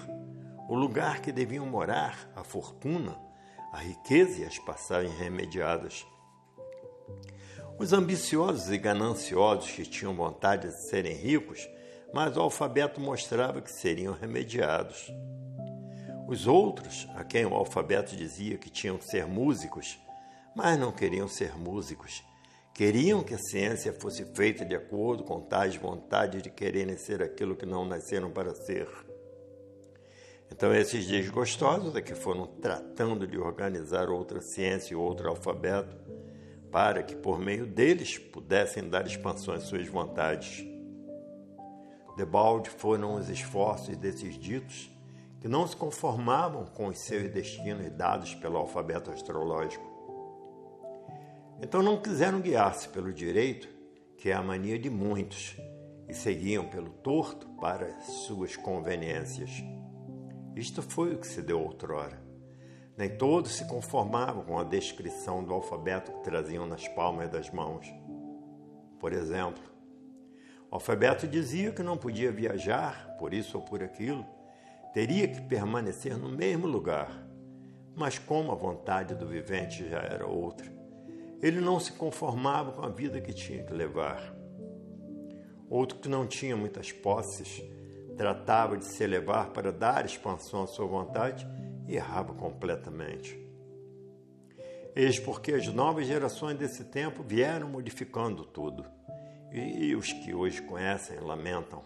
o 0.67 0.75
lugar 0.75 1.21
que 1.21 1.31
deviam 1.31 1.65
morar, 1.65 2.29
a 2.35 2.43
fortuna, 2.43 3.17
a 3.71 3.77
riqueza 3.77 4.41
e 4.41 4.45
as 4.45 4.57
passagens 4.59 5.17
remediadas 5.17 6.05
os 7.81 7.93
ambiciosos 7.93 8.69
e 8.69 8.77
gananciosos 8.77 9.71
que 9.71 9.83
tinham 9.83 10.13
vontade 10.13 10.67
de 10.67 10.87
serem 10.87 11.15
ricos, 11.15 11.67
mas 12.13 12.37
o 12.37 12.41
alfabeto 12.41 13.01
mostrava 13.01 13.59
que 13.59 13.71
seriam 13.71 14.13
remediados. 14.13 15.11
Os 16.27 16.45
outros, 16.45 17.07
a 17.15 17.23
quem 17.23 17.43
o 17.43 17.55
alfabeto 17.55 18.15
dizia 18.15 18.55
que 18.55 18.69
tinham 18.69 18.99
que 18.99 19.05
ser 19.05 19.25
músicos, 19.25 19.99
mas 20.55 20.77
não 20.77 20.91
queriam 20.91 21.27
ser 21.27 21.57
músicos. 21.57 22.23
Queriam 22.71 23.23
que 23.23 23.33
a 23.33 23.39
ciência 23.39 23.91
fosse 23.91 24.25
feita 24.35 24.63
de 24.63 24.75
acordo 24.75 25.23
com 25.23 25.41
tais 25.41 25.75
vontades 25.75 26.43
de 26.43 26.51
quererem 26.51 26.99
ser 26.99 27.23
aquilo 27.23 27.55
que 27.55 27.65
não 27.65 27.83
nasceram 27.83 28.29
para 28.29 28.53
ser. 28.53 28.87
Então, 30.51 30.71
esses 30.71 31.07
desgostosos 31.07 31.95
é 31.95 32.01
que 32.01 32.13
foram 32.13 32.45
tratando 32.45 33.25
de 33.25 33.39
organizar 33.39 34.07
outra 34.07 34.39
ciência 34.39 34.93
e 34.93 34.95
outro 34.95 35.29
alfabeto, 35.29 35.95
para 36.71 37.03
que 37.03 37.15
por 37.15 37.37
meio 37.37 37.65
deles 37.65 38.17
pudessem 38.17 38.87
dar 38.87 39.05
expansão 39.05 39.53
às 39.53 39.63
suas 39.63 39.87
vontades. 39.87 40.65
Debalde 42.15 42.69
foram 42.69 43.15
os 43.15 43.29
esforços 43.29 43.97
desses 43.97 44.37
ditos 44.37 44.89
que 45.39 45.47
não 45.47 45.67
se 45.67 45.75
conformavam 45.75 46.65
com 46.65 46.87
os 46.87 46.99
seus 46.99 47.29
destinos 47.29 47.91
dados 47.91 48.35
pelo 48.35 48.57
alfabeto 48.57 49.11
astrológico. 49.11 49.89
Então 51.61 51.81
não 51.81 52.01
quiseram 52.01 52.39
guiar-se 52.39 52.89
pelo 52.89 53.13
direito, 53.13 53.67
que 54.17 54.29
é 54.29 54.33
a 54.33 54.41
mania 54.41 54.77
de 54.77 54.89
muitos, 54.89 55.57
e 56.07 56.13
seguiam 56.13 56.67
pelo 56.67 56.89
torto 56.89 57.47
para 57.59 57.99
suas 58.01 58.55
conveniências. 58.55 59.63
Isto 60.55 60.81
foi 60.81 61.15
o 61.15 61.17
que 61.17 61.27
se 61.27 61.41
deu 61.41 61.61
outrora. 61.61 62.30
Nem 62.97 63.09
todos 63.17 63.53
se 63.53 63.65
conformavam 63.65 64.43
com 64.43 64.59
a 64.59 64.63
descrição 64.63 65.43
do 65.43 65.53
alfabeto 65.53 66.11
que 66.11 66.23
traziam 66.23 66.65
nas 66.65 66.87
palmas 66.87 67.29
das 67.29 67.49
mãos. 67.49 67.91
Por 68.99 69.13
exemplo, 69.13 69.63
o 70.69 70.75
alfabeto 70.75 71.27
dizia 71.27 71.71
que 71.71 71.83
não 71.83 71.97
podia 71.97 72.31
viajar, 72.31 73.15
por 73.17 73.33
isso 73.33 73.57
ou 73.57 73.63
por 73.63 73.81
aquilo, 73.81 74.25
teria 74.93 75.27
que 75.27 75.41
permanecer 75.41 76.17
no 76.17 76.29
mesmo 76.29 76.67
lugar. 76.67 77.11
Mas 77.95 78.17
como 78.17 78.51
a 78.51 78.55
vontade 78.55 79.15
do 79.15 79.27
vivente 79.27 79.89
já 79.89 79.99
era 79.99 80.25
outra, 80.25 80.71
ele 81.41 81.59
não 81.59 81.79
se 81.79 81.91
conformava 81.93 82.71
com 82.71 82.83
a 82.83 82.89
vida 82.89 83.19
que 83.19 83.33
tinha 83.33 83.63
que 83.63 83.73
levar. 83.73 84.33
Outro 85.69 85.97
que 85.99 86.07
não 86.07 86.27
tinha 86.27 86.55
muitas 86.55 86.91
posses, 86.91 87.63
tratava 88.15 88.77
de 88.77 88.85
se 88.85 89.03
elevar 89.03 89.49
para 89.49 89.71
dar 89.71 90.05
expansão 90.05 90.63
à 90.63 90.67
sua 90.67 90.85
vontade, 90.85 91.47
errava 91.95 92.33
completamente. 92.33 93.39
Eis 94.95 95.19
porque 95.19 95.53
as 95.53 95.67
novas 95.67 96.05
gerações 96.05 96.57
desse 96.57 96.83
tempo 96.85 97.23
vieram 97.23 97.69
modificando 97.69 98.43
tudo, 98.43 98.85
e 99.51 99.95
os 99.95 100.11
que 100.11 100.33
hoje 100.33 100.61
conhecem 100.61 101.19
lamentam. 101.19 101.83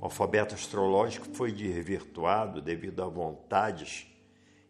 O 0.00 0.04
alfabeto 0.04 0.54
astrológico 0.54 1.26
foi 1.34 1.52
desvirtuado 1.52 2.62
devido 2.62 3.02
a 3.02 3.08
vontades 3.08 4.06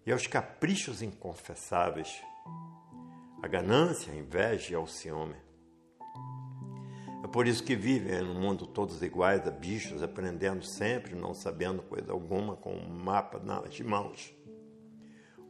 e 0.05 0.11
aos 0.11 0.27
caprichos 0.27 1.03
inconfessáveis, 1.03 2.21
a 3.43 3.47
ganância, 3.47 4.13
a 4.13 4.17
inveja 4.17 4.73
e 4.73 4.75
ao 4.75 4.87
ciúme. 4.87 5.37
É 7.23 7.29
por 7.29 7.47
isso 7.47 7.63
que 7.63 7.77
vivem 7.77 8.23
no 8.23 8.35
mundo 8.35 8.67
todos 8.67 9.03
iguais 9.03 9.47
a 9.47 9.51
bichos, 9.51 10.03
aprendendo 10.03 10.65
sempre, 10.65 11.15
não 11.15 11.35
sabendo 11.35 11.83
coisa 11.83 12.13
alguma, 12.13 12.57
com 12.57 12.73
um 12.73 12.89
mapa 12.89 13.39
nas 13.39 13.79
mãos. 13.81 14.33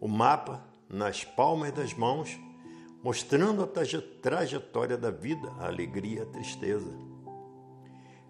O 0.01 0.09
mapa 0.09 0.65
nas 0.89 1.25
palmas 1.25 1.73
das 1.73 1.95
mãos, 1.95 2.39
mostrando 3.03 3.63
a 3.63 3.69
trajetória 4.21 4.97
da 4.97 5.11
vida, 5.11 5.49
a 5.59 5.67
alegria, 5.67 6.25
a 6.25 6.27
tristeza. 6.27 6.91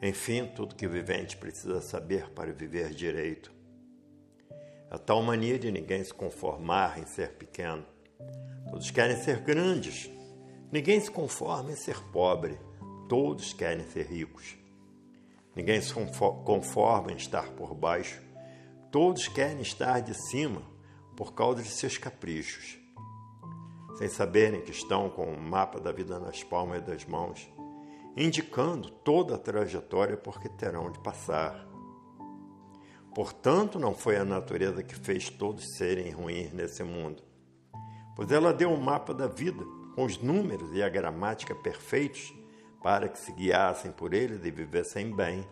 Enfim, 0.03 0.47
tudo 0.55 0.75
que 0.75 0.87
o 0.87 0.91
vivente 0.91 1.37
precisa 1.37 1.81
saber 1.81 2.31
para 2.31 2.53
viver 2.53 2.91
direito. 2.91 3.53
A 4.91 4.99
tal 4.99 5.23
mania 5.23 5.59
de 5.59 5.71
ninguém 5.71 6.03
se 6.03 6.13
conformar 6.13 6.99
em 6.99 7.07
ser 7.07 7.35
pequeno. 7.35 7.85
Todos 8.71 8.91
querem 8.91 9.17
ser 9.17 9.41
grandes. 9.41 10.11
Ninguém 10.71 11.01
se 11.01 11.11
conforma 11.11 11.73
em 11.73 11.77
ser 11.77 12.01
pobre. 12.11 12.59
Todos 13.11 13.53
querem 13.53 13.85
ser 13.87 14.07
ricos. 14.07 14.57
Ninguém 15.57 15.81
se 15.81 15.93
conforma 15.93 17.11
em 17.11 17.17
estar 17.17 17.51
por 17.55 17.75
baixo. 17.75 18.23
Todos 18.93 19.27
querem 19.27 19.63
estar 19.63 19.99
de 19.99 20.15
cima 20.15 20.63
por 21.17 21.35
causa 21.35 21.61
de 21.61 21.69
seus 21.71 21.99
caprichos. 21.99 22.79
Sem 23.99 24.09
saberem 24.09 24.61
que 24.61 24.71
estão 24.71 25.11
com 25.11 25.25
o 25.25 25.41
mapa 25.41 25.81
da 25.81 25.91
vida 25.91 26.21
nas 26.21 26.45
palmas 26.45 26.83
das 26.83 27.05
mãos, 27.05 27.53
indicando 28.17 28.89
toda 28.89 29.35
a 29.35 29.39
trajetória 29.39 30.17
por 30.17 30.41
que 30.41 30.49
terão 30.49 30.89
de 30.89 31.01
passar. 31.01 31.67
Portanto, 33.13 33.77
não 33.77 33.93
foi 33.93 34.19
a 34.19 34.25
natureza 34.25 34.85
que 34.85 34.95
fez 34.95 35.29
todos 35.29 35.65
serem 35.77 36.13
ruins 36.13 36.53
nesse 36.53 36.85
mundo, 36.85 37.25
pois 38.15 38.31
ela 38.31 38.55
deu 38.55 38.71
o 38.71 38.75
um 38.75 38.81
mapa 38.81 39.13
da 39.13 39.27
vida, 39.27 39.65
com 39.97 40.05
os 40.05 40.17
números 40.17 40.73
e 40.73 40.81
a 40.81 40.89
gramática 40.89 41.57
perfeitos, 41.57 42.39
para 42.83 43.09
que 43.09 43.19
se 43.19 43.33
guiassem 43.33 43.93
por 43.93 44.15
eles 44.15 44.45
e 44.45 44.51
vivessem 44.51 45.15
bem. 45.15 45.47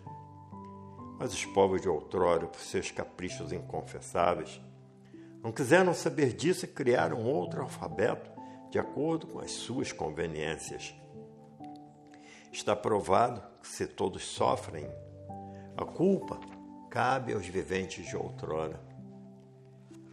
Mas 1.18 1.32
os 1.32 1.44
povos 1.47 1.82
de 1.82 1.88
outrora, 1.88 2.47
por 2.47 2.61
seus 2.61 2.90
caprichos 2.90 3.52
inconfessáveis, 3.52 4.61
não 5.42 5.52
quiseram 5.52 5.94
saber 5.94 6.32
disso 6.32 6.64
e 6.64 6.68
criaram 6.68 7.25
outro 7.25 7.62
alfabeto 7.62 8.30
de 8.70 8.78
acordo 8.78 9.26
com 9.26 9.40
as 9.40 9.50
suas 9.50 9.92
conveniências. 9.92 10.94
Está 12.52 12.75
provado 12.75 13.42
que 13.61 13.68
se 13.68 13.87
todos 13.87 14.25
sofrem, 14.25 14.88
a 15.76 15.85
culpa 15.85 16.40
cabe 16.90 17.32
aos 17.32 17.47
viventes 17.47 18.06
de 18.06 18.16
outrora. 18.16 18.80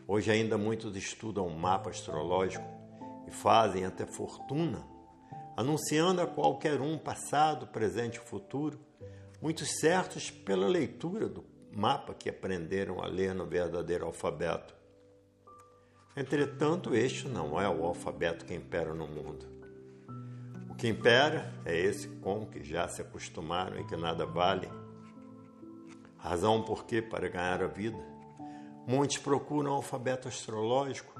Hoje 0.08 0.32
ainda 0.32 0.58
muitos 0.58 0.96
estudam 0.96 1.48
o 1.48 1.58
mapa 1.58 1.90
astrológico 1.90 2.66
e 3.28 3.32
fazem 3.32 3.86
até 3.86 4.06
fortuna, 4.06 4.86
anunciando 5.56 6.22
a 6.22 6.28
qualquer 6.28 6.82
um 6.82 6.98
passado, 6.98 7.68
presente 7.68 8.16
e 8.16 8.20
futuro, 8.20 8.80
muitos 9.42 9.80
certos 9.80 10.30
pela 10.30 10.68
leitura 10.68 11.30
do 11.30 11.46
mapa 11.72 12.14
que 12.14 12.30
aprenderam 12.30 13.02
a 13.02 13.08
ler 13.08 13.34
no 13.34 13.46
verdadeiro 13.46 14.06
alfabeto. 14.06 14.74
Entretanto, 16.16 16.96
este 16.96 17.28
não 17.28 17.60
é 17.60 17.68
o 17.68 17.86
alfabeto 17.86 18.46
que 18.46 18.54
impera 18.54 18.94
no 18.94 19.08
mundo. 19.08 19.46
O 20.70 20.76
que 20.76 20.88
impera 20.88 21.54
é 21.66 21.78
esse 21.78 22.08
com 22.08 22.46
que 22.46 22.64
já 22.64 22.88
se 22.88 23.02
acostumaram 23.02 23.80
e 23.80 23.86
que 23.86 23.96
nada 23.96 24.26
vale. 24.26 24.70
Razão 26.18 26.64
porque, 26.64 27.02
para 27.02 27.28
ganhar 27.28 27.62
a 27.62 27.68
vida, 27.68 27.98
muitos 28.88 29.18
procuram 29.18 29.72
o 29.72 29.76
alfabeto 29.76 30.28
astrológico, 30.28 31.14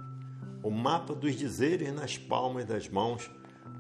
o 0.64 0.72
mapa 0.72 1.14
dos 1.14 1.36
dizeres 1.36 1.94
nas 1.94 2.18
palmas 2.18 2.66
das 2.66 2.90
mãos, 2.90 3.30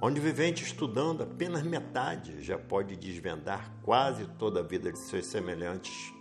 onde 0.02 0.20
o 0.20 0.24
vivente 0.24 0.64
estudando 0.64 1.24
apenas 1.24 1.64
metade 1.64 2.42
já 2.42 2.58
pode 2.58 2.96
desvendar 2.96 3.72
quase 3.82 4.28
toda 4.38 4.60
a 4.60 4.64
vida 4.64 4.92
de 4.92 5.00
seus 5.00 5.28
semelhantes. 5.28 6.14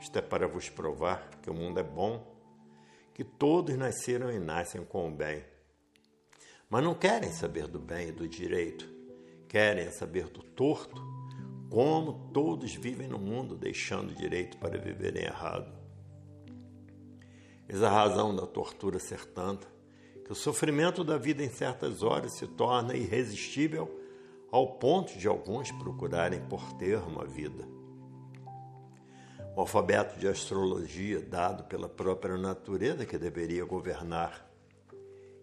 Isto 0.00 0.18
é 0.18 0.22
para 0.22 0.48
vos 0.48 0.68
provar 0.68 1.28
que 1.42 1.50
o 1.50 1.54
mundo 1.54 1.80
é 1.80 1.82
bom 1.82 2.36
que 3.16 3.24
todos 3.24 3.74
nasceram 3.78 4.30
e 4.30 4.38
nascem 4.38 4.84
com 4.84 5.08
o 5.08 5.10
bem. 5.10 5.42
Mas 6.68 6.84
não 6.84 6.94
querem 6.94 7.32
saber 7.32 7.66
do 7.66 7.78
bem 7.78 8.08
e 8.08 8.12
do 8.12 8.28
direito, 8.28 8.86
querem 9.48 9.90
saber 9.90 10.28
do 10.28 10.42
torto, 10.42 11.02
como 11.70 12.30
todos 12.34 12.74
vivem 12.74 13.08
no 13.08 13.18
mundo 13.18 13.56
deixando 13.56 14.14
direito 14.14 14.58
para 14.58 14.76
viverem 14.76 15.24
errado. 15.24 15.74
Eis 17.66 17.82
a 17.82 17.88
razão 17.88 18.36
da 18.36 18.46
tortura 18.46 18.98
ser 18.98 19.24
tanta, 19.24 19.66
que 20.26 20.32
o 20.32 20.34
sofrimento 20.34 21.02
da 21.02 21.16
vida 21.16 21.42
em 21.42 21.48
certas 21.48 22.02
horas 22.02 22.32
se 22.32 22.46
torna 22.46 22.94
irresistível 22.94 23.88
ao 24.50 24.74
ponto 24.74 25.16
de 25.16 25.26
alguns 25.26 25.70
procurarem 25.72 26.40
por 26.48 26.72
termo 26.74 27.22
a 27.22 27.24
vida 27.24 27.76
o 29.56 29.60
alfabeto 29.62 30.20
de 30.20 30.28
astrologia 30.28 31.18
dado 31.18 31.64
pela 31.64 31.88
própria 31.88 32.36
natureza 32.36 33.06
que 33.06 33.16
deveria 33.16 33.64
governar. 33.64 34.46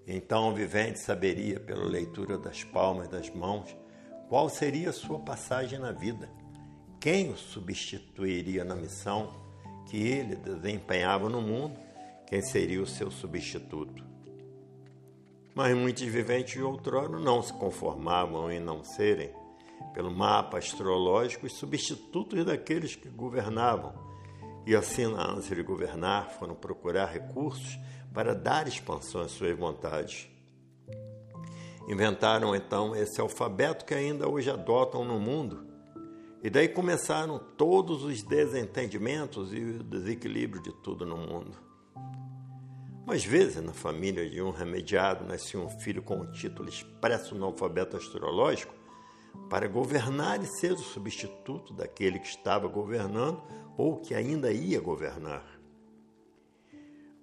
Então 0.06 0.50
o 0.50 0.54
vivente 0.54 1.00
saberia, 1.00 1.60
pela 1.60 1.84
leitura 1.84 2.38
das 2.38 2.64
palmas 2.64 3.08
das 3.08 3.32
mãos, 3.32 3.76
qual 4.30 4.48
seria 4.50 4.92
a 4.92 4.94
sua 4.94 5.18
passagem 5.18 5.80
na 5.80 5.92
vida, 5.92 6.30
quem 7.00 7.32
o 7.32 7.38
substituiria 7.38 8.64
na 8.64 8.76
missão 8.76 9.34
que 9.88 9.98
ele 9.98 10.36
desempenhava 10.36 11.28
no 11.28 11.42
mundo, 11.42 11.80
quem 12.28 12.42
seria 12.42 12.84
o 12.84 12.88
seu 12.88 13.10
substituto. 13.10 14.13
Mas 15.56 15.76
muitos 15.76 16.04
viventes 16.04 16.54
de 16.54 16.64
outrora 16.64 17.20
não 17.20 17.42
se 17.42 17.54
conformavam 17.54 18.52
em 18.52 18.60
não 18.60 18.84
serem, 18.84 19.32
pelo 19.94 20.10
mapa 20.10 20.58
astrológico, 20.58 21.46
os 21.46 21.54
substitutos 21.54 22.44
daqueles 22.44 22.96
que 22.96 23.10
governavam, 23.10 23.94
e 24.66 24.76
assim, 24.76 25.08
na 25.08 25.30
ânsia 25.30 25.56
de 25.56 25.62
governar, 25.62 26.32
foram 26.32 26.56
procurar 26.56 27.06
recursos 27.06 27.78
para 28.14 28.34
dar 28.34 28.68
expansão 28.68 29.22
às 29.22 29.32
suas 29.32 29.58
vontades. 29.58 30.30
Inventaram 31.88 32.56
então 32.56 32.96
esse 32.96 33.20
alfabeto 33.20 33.84
que 33.84 33.94
ainda 33.94 34.28
hoje 34.30 34.50
adotam 34.50 35.04
no 35.04 35.20
mundo. 35.20 35.68
E 36.42 36.50
daí 36.50 36.70
começaram 36.70 37.40
todos 37.58 38.04
os 38.04 38.24
desentendimentos 38.24 39.54
e 39.54 39.60
o 39.60 39.84
desequilíbrio 39.84 40.62
de 40.62 40.72
tudo 40.82 41.06
no 41.06 41.18
mundo. 41.18 41.58
Mas 43.06 43.26
vezes 43.26 43.62
na 43.62 43.74
família 43.74 44.30
de 44.30 44.42
um 44.42 44.52
remediado 44.52 45.26
nascia 45.26 45.60
um 45.60 45.70
filho 45.70 46.02
com 46.02 46.16
um 46.16 46.32
título 46.32 46.70
expresso 46.70 47.36
no 47.36 47.46
alfabeto 47.46 47.98
astrológico 47.98 48.74
para 49.50 49.68
governar 49.68 50.42
e 50.42 50.46
ser 50.46 50.72
o 50.72 50.78
substituto 50.78 51.74
daquele 51.74 52.20
que 52.20 52.28
estava 52.28 52.68
governando 52.68 53.44
ou 53.78 54.00
que 54.00 54.16
ainda 54.16 54.52
ia 54.54 54.80
governar. 54.80 55.44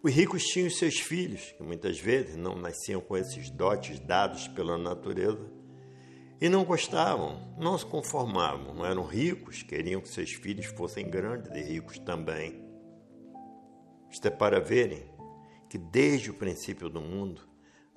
Os 0.03 0.13
ricos 0.13 0.45
tinham 0.45 0.71
seus 0.71 0.99
filhos, 0.99 1.53
que 1.53 1.63
muitas 1.63 1.99
vezes 1.99 2.37
não 2.37 2.57
nasciam 2.57 3.01
com 3.01 3.17
esses 3.17 3.51
dotes 3.51 4.01
dados 4.01 4.49
pela 4.49 4.79
natureza, 4.79 5.47
e 6.41 6.49
não 6.49 6.65
gostavam, 6.65 7.55
não 7.59 7.77
se 7.77 7.85
conformavam, 7.85 8.75
não 8.75 8.87
eram 8.87 9.05
ricos, 9.05 9.63
queriam 9.63 10.01
que 10.01 10.09
seus 10.09 10.33
filhos 10.33 10.67
fossem 10.67 11.09
grandes 11.09 11.51
e 11.53 11.63
ricos 11.63 11.99
também. 11.99 12.65
Isto 14.11 14.29
é 14.29 14.31
para 14.31 14.59
verem 14.59 15.05
que 15.71 15.79
desde 15.79 16.31
o 16.31 16.35
princípio 16.35 16.91
do 16.91 17.01
mundo 17.01 17.43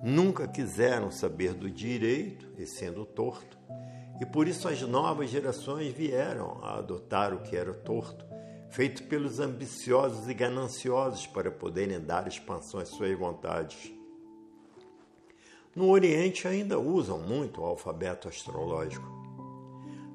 nunca 0.00 0.46
quiseram 0.46 1.10
saber 1.10 1.54
do 1.54 1.68
direito 1.68 2.48
e 2.56 2.64
sendo 2.64 3.04
torto, 3.04 3.58
e 4.20 4.24
por 4.24 4.46
isso 4.46 4.68
as 4.68 4.80
novas 4.82 5.28
gerações 5.28 5.92
vieram 5.92 6.60
a 6.62 6.78
adotar 6.78 7.34
o 7.34 7.42
que 7.42 7.56
era 7.56 7.74
torto 7.74 8.24
feito 8.70 9.02
pelos 9.04 9.40
ambiciosos 9.40 10.28
e 10.28 10.34
gananciosos 10.34 11.26
para 11.26 11.50
poderem 11.50 12.00
dar 12.00 12.28
expansão 12.28 12.78
às 12.78 12.88
suas 12.88 13.16
vontades. 13.18 13.92
No 15.74 15.90
Oriente 15.90 16.46
ainda 16.46 16.78
usam 16.78 17.18
muito 17.18 17.60
o 17.60 17.64
alfabeto 17.64 18.28
astrológico. 18.28 19.06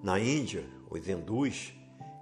Na 0.01 0.17
Índia, 0.17 0.65
os 0.89 1.05
hindus 1.07 1.73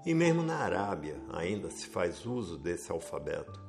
e 0.04 0.16
mesmo 0.16 0.42
na 0.42 0.58
Arábia 0.58 1.22
ainda 1.32 1.70
se 1.70 1.86
faz 1.86 2.26
uso 2.26 2.58
desse 2.58 2.92
alfabeto. 2.92 3.67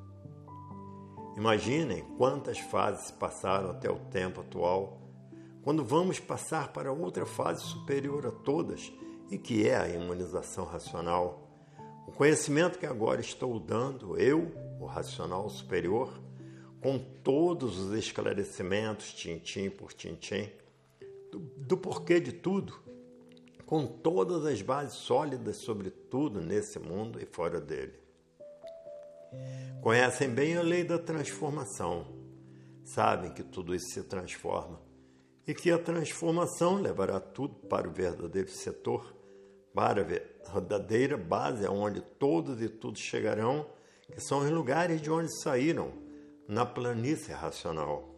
Imaginem 1.39 2.05
quantas 2.17 2.59
fases 2.59 3.13
passaram 3.13 3.71
até 3.71 3.89
o 3.89 4.01
tempo 4.11 4.41
atual, 4.41 5.01
quando 5.63 5.85
vamos 5.85 6.19
passar 6.19 6.73
para 6.73 6.93
outra 6.93 7.25
fase 7.25 7.63
superior 7.63 8.27
a 8.27 8.33
todas 8.33 8.93
E 9.31 9.39
que 9.39 9.69
é 9.69 9.77
a 9.77 9.89
imunização 9.89 10.65
racional? 10.65 11.49
O 12.09 12.11
conhecimento 12.11 12.77
que 12.77 12.87
agora 12.87 13.21
estou 13.21 13.61
dando, 13.61 14.19
eu, 14.19 14.53
o 14.81 14.87
racional 14.87 15.49
superior, 15.49 16.21
com 16.81 16.99
todos 16.99 17.79
os 17.79 17.97
esclarecimentos, 17.97 19.13
tintim 19.13 19.71
por 19.71 19.93
tintim, 19.93 20.51
do, 21.31 21.39
do 21.39 21.77
porquê 21.77 22.19
de 22.19 22.33
tudo, 22.33 22.75
com 23.65 23.87
todas 23.87 24.45
as 24.45 24.61
bases 24.61 24.95
sólidas 24.95 25.59
sobre 25.59 25.89
tudo 25.89 26.41
nesse 26.41 26.81
mundo 26.81 27.23
e 27.23 27.27
fora 27.27 27.61
dele. 27.61 28.08
Conhecem 29.81 30.29
bem 30.29 30.57
a 30.57 30.63
lei 30.63 30.85
da 30.85 30.99
transformação, 30.99 32.07
sabem 32.85 33.33
que 33.33 33.43
tudo 33.43 33.75
isso 33.75 33.89
se 33.93 34.03
transforma 34.03 34.81
e 35.47 35.55
que 35.55 35.71
a 35.71 35.79
transformação 35.79 36.77
levará 36.77 37.19
tudo 37.19 37.55
para 37.55 37.89
o 37.89 37.93
verdadeiro 37.93 38.51
setor, 38.51 39.15
para 39.73 40.03
a 40.03 40.05
verdadeira 40.05 41.17
base 41.17 41.65
aonde 41.65 42.01
todos 42.01 42.61
e 42.61 42.69
tudo 42.69 42.99
chegarão, 42.99 43.67
que 44.13 44.21
são 44.21 44.41
os 44.41 44.51
lugares 44.51 45.01
de 45.01 45.11
onde 45.11 45.31
saíram, 45.43 45.93
na 46.47 46.67
planície 46.67 47.33
racional. 47.33 48.15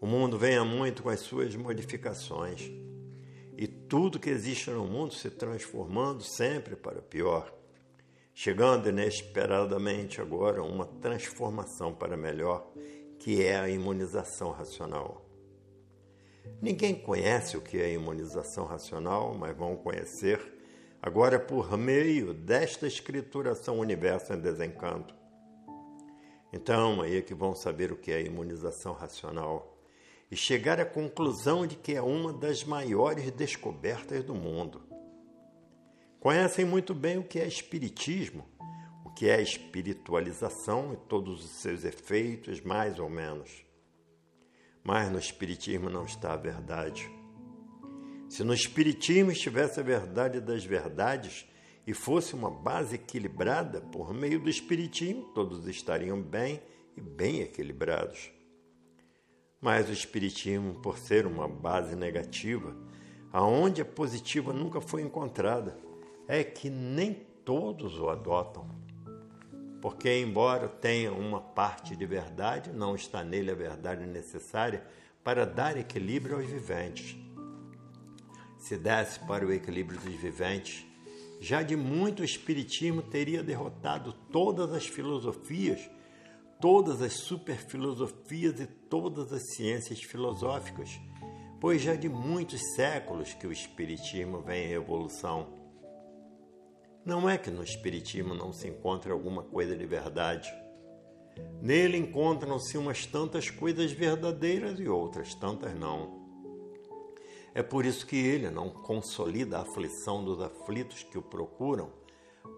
O 0.00 0.06
mundo 0.06 0.38
vem 0.38 0.56
a 0.56 0.64
muito 0.64 1.02
com 1.02 1.08
as 1.08 1.20
suas 1.20 1.56
modificações 1.56 2.70
e 3.56 3.66
tudo 3.66 4.20
que 4.20 4.30
existe 4.30 4.70
no 4.70 4.86
mundo 4.86 5.12
se 5.12 5.28
transformando 5.28 6.22
sempre 6.22 6.76
para 6.76 7.02
pior, 7.02 7.52
chegando 8.40 8.88
inesperadamente 8.88 10.20
agora 10.20 10.62
uma 10.62 10.86
transformação 10.86 11.92
para 11.92 12.16
melhor, 12.16 12.70
que 13.18 13.42
é 13.42 13.58
a 13.58 13.68
imunização 13.68 14.52
racional. 14.52 15.26
Ninguém 16.62 16.94
conhece 16.94 17.56
o 17.56 17.60
que 17.60 17.82
é 17.82 17.92
imunização 17.92 18.64
racional, 18.64 19.34
mas 19.34 19.56
vão 19.56 19.74
conhecer 19.74 20.40
agora 21.02 21.40
por 21.40 21.76
meio 21.76 22.32
desta 22.32 22.86
escrituração 22.86 23.80
Universo 23.80 24.32
em 24.32 24.38
Desencanto. 24.38 25.12
Então, 26.52 27.02
aí 27.02 27.16
é 27.16 27.22
que 27.22 27.34
vão 27.34 27.56
saber 27.56 27.90
o 27.90 27.96
que 27.96 28.12
é 28.12 28.22
imunização 28.22 28.92
racional 28.92 29.76
e 30.30 30.36
chegar 30.36 30.78
à 30.78 30.86
conclusão 30.86 31.66
de 31.66 31.74
que 31.74 31.92
é 31.92 32.00
uma 32.00 32.32
das 32.32 32.62
maiores 32.62 33.32
descobertas 33.32 34.22
do 34.22 34.36
mundo. 34.36 34.87
Conhecem 36.20 36.64
muito 36.64 36.94
bem 36.94 37.16
o 37.16 37.22
que 37.22 37.38
é 37.38 37.46
espiritismo, 37.46 38.44
o 39.04 39.10
que 39.10 39.28
é 39.28 39.40
espiritualização 39.40 40.92
e 40.92 40.96
todos 40.96 41.44
os 41.44 41.50
seus 41.60 41.84
efeitos, 41.84 42.60
mais 42.60 42.98
ou 42.98 43.08
menos. 43.08 43.64
Mas 44.82 45.12
no 45.12 45.18
Espiritismo 45.18 45.88
não 45.88 46.04
está 46.04 46.32
a 46.32 46.36
verdade. 46.36 47.08
Se 48.28 48.42
no 48.42 48.52
Espiritismo 48.52 49.30
estivesse 49.30 49.78
a 49.78 49.82
verdade 49.82 50.40
das 50.40 50.64
verdades 50.64 51.46
e 51.86 51.94
fosse 51.94 52.34
uma 52.34 52.50
base 52.50 52.96
equilibrada, 52.96 53.80
por 53.80 54.12
meio 54.12 54.40
do 54.40 54.50
Espiritismo 54.50 55.22
todos 55.32 55.68
estariam 55.68 56.20
bem 56.20 56.60
e 56.96 57.00
bem 57.00 57.42
equilibrados. 57.42 58.28
Mas 59.60 59.88
o 59.88 59.92
Espiritismo, 59.92 60.80
por 60.80 60.98
ser 60.98 61.26
uma 61.26 61.46
base 61.46 61.94
negativa, 61.94 62.76
aonde 63.32 63.82
a 63.82 63.84
positiva 63.84 64.52
nunca 64.52 64.80
foi 64.80 65.02
encontrada, 65.02 65.86
é 66.28 66.44
que 66.44 66.68
nem 66.68 67.14
todos 67.42 67.98
o 67.98 68.10
adotam. 68.10 68.68
Porque, 69.80 70.20
embora 70.20 70.68
tenha 70.68 71.10
uma 71.12 71.40
parte 71.40 71.96
de 71.96 72.04
verdade, 72.04 72.70
não 72.70 72.94
está 72.94 73.24
nele 73.24 73.50
a 73.50 73.54
verdade 73.54 74.04
necessária 74.04 74.86
para 75.24 75.46
dar 75.46 75.76
equilíbrio 75.78 76.36
aos 76.36 76.46
viventes. 76.46 77.16
Se 78.58 78.76
desse 78.76 79.18
para 79.20 79.46
o 79.46 79.52
equilíbrio 79.52 79.98
dos 79.98 80.14
viventes, 80.14 80.84
já 81.40 81.62
de 81.62 81.76
muito 81.76 82.20
o 82.20 82.24
Espiritismo 82.24 83.00
teria 83.00 83.42
derrotado 83.42 84.12
todas 84.30 84.72
as 84.72 84.86
filosofias, 84.86 85.88
todas 86.60 87.00
as 87.00 87.14
superfilosofias 87.14 88.60
e 88.60 88.66
todas 88.66 89.32
as 89.32 89.54
ciências 89.54 90.02
filosóficas, 90.02 90.90
pois 91.60 91.80
já 91.80 91.94
de 91.94 92.08
muitos 92.08 92.60
séculos 92.74 93.32
que 93.32 93.46
o 93.46 93.52
Espiritismo 93.52 94.42
vem 94.42 94.66
em 94.66 94.72
evolução 94.72 95.56
não 97.08 97.26
é 97.26 97.38
que 97.38 97.50
no 97.50 97.64
Espiritismo 97.64 98.34
não 98.34 98.52
se 98.52 98.68
encontre 98.68 99.10
alguma 99.10 99.42
coisa 99.42 99.74
de 99.74 99.86
verdade. 99.86 100.52
Nele 101.62 101.96
encontram-se 101.96 102.76
umas 102.76 103.06
tantas 103.06 103.48
coisas 103.48 103.90
verdadeiras 103.90 104.78
e 104.78 104.86
outras 104.86 105.34
tantas 105.34 105.74
não. 105.74 106.18
É 107.54 107.62
por 107.62 107.86
isso 107.86 108.06
que 108.06 108.16
ele 108.16 108.50
não 108.50 108.68
consolida 108.68 109.56
a 109.56 109.62
aflição 109.62 110.22
dos 110.22 110.38
aflitos 110.38 111.02
que 111.02 111.16
o 111.16 111.22
procuram 111.22 111.90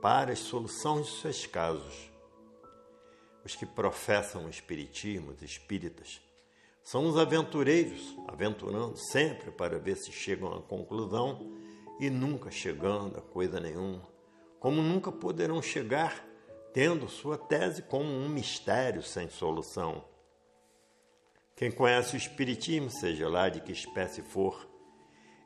para 0.02 0.32
as 0.32 0.40
soluções 0.40 1.06
de 1.06 1.20
seus 1.20 1.46
casos. 1.46 2.10
Os 3.44 3.54
que 3.54 3.64
professam 3.64 4.46
o 4.46 4.50
Espiritismo, 4.50 5.30
os 5.30 5.42
espíritas, 5.42 6.20
são 6.82 7.06
os 7.06 7.16
aventureiros, 7.16 8.16
aventurando 8.26 8.96
sempre 8.96 9.52
para 9.52 9.78
ver 9.78 9.96
se 9.96 10.10
chegam 10.10 10.52
à 10.52 10.60
conclusão 10.60 11.56
e 12.00 12.10
nunca 12.10 12.50
chegando 12.50 13.16
a 13.16 13.22
coisa 13.22 13.60
nenhuma 13.60 14.10
como 14.60 14.82
nunca 14.82 15.10
poderão 15.10 15.62
chegar, 15.62 16.24
tendo 16.72 17.08
sua 17.08 17.38
tese 17.38 17.82
como 17.82 18.08
um 18.08 18.28
mistério 18.28 19.02
sem 19.02 19.28
solução. 19.28 20.04
Quem 21.56 21.70
conhece 21.70 22.14
o 22.14 22.18
Espiritismo, 22.18 22.90
seja 22.90 23.28
lá 23.28 23.48
de 23.48 23.60
que 23.60 23.72
espécie 23.72 24.22
for, 24.22 24.68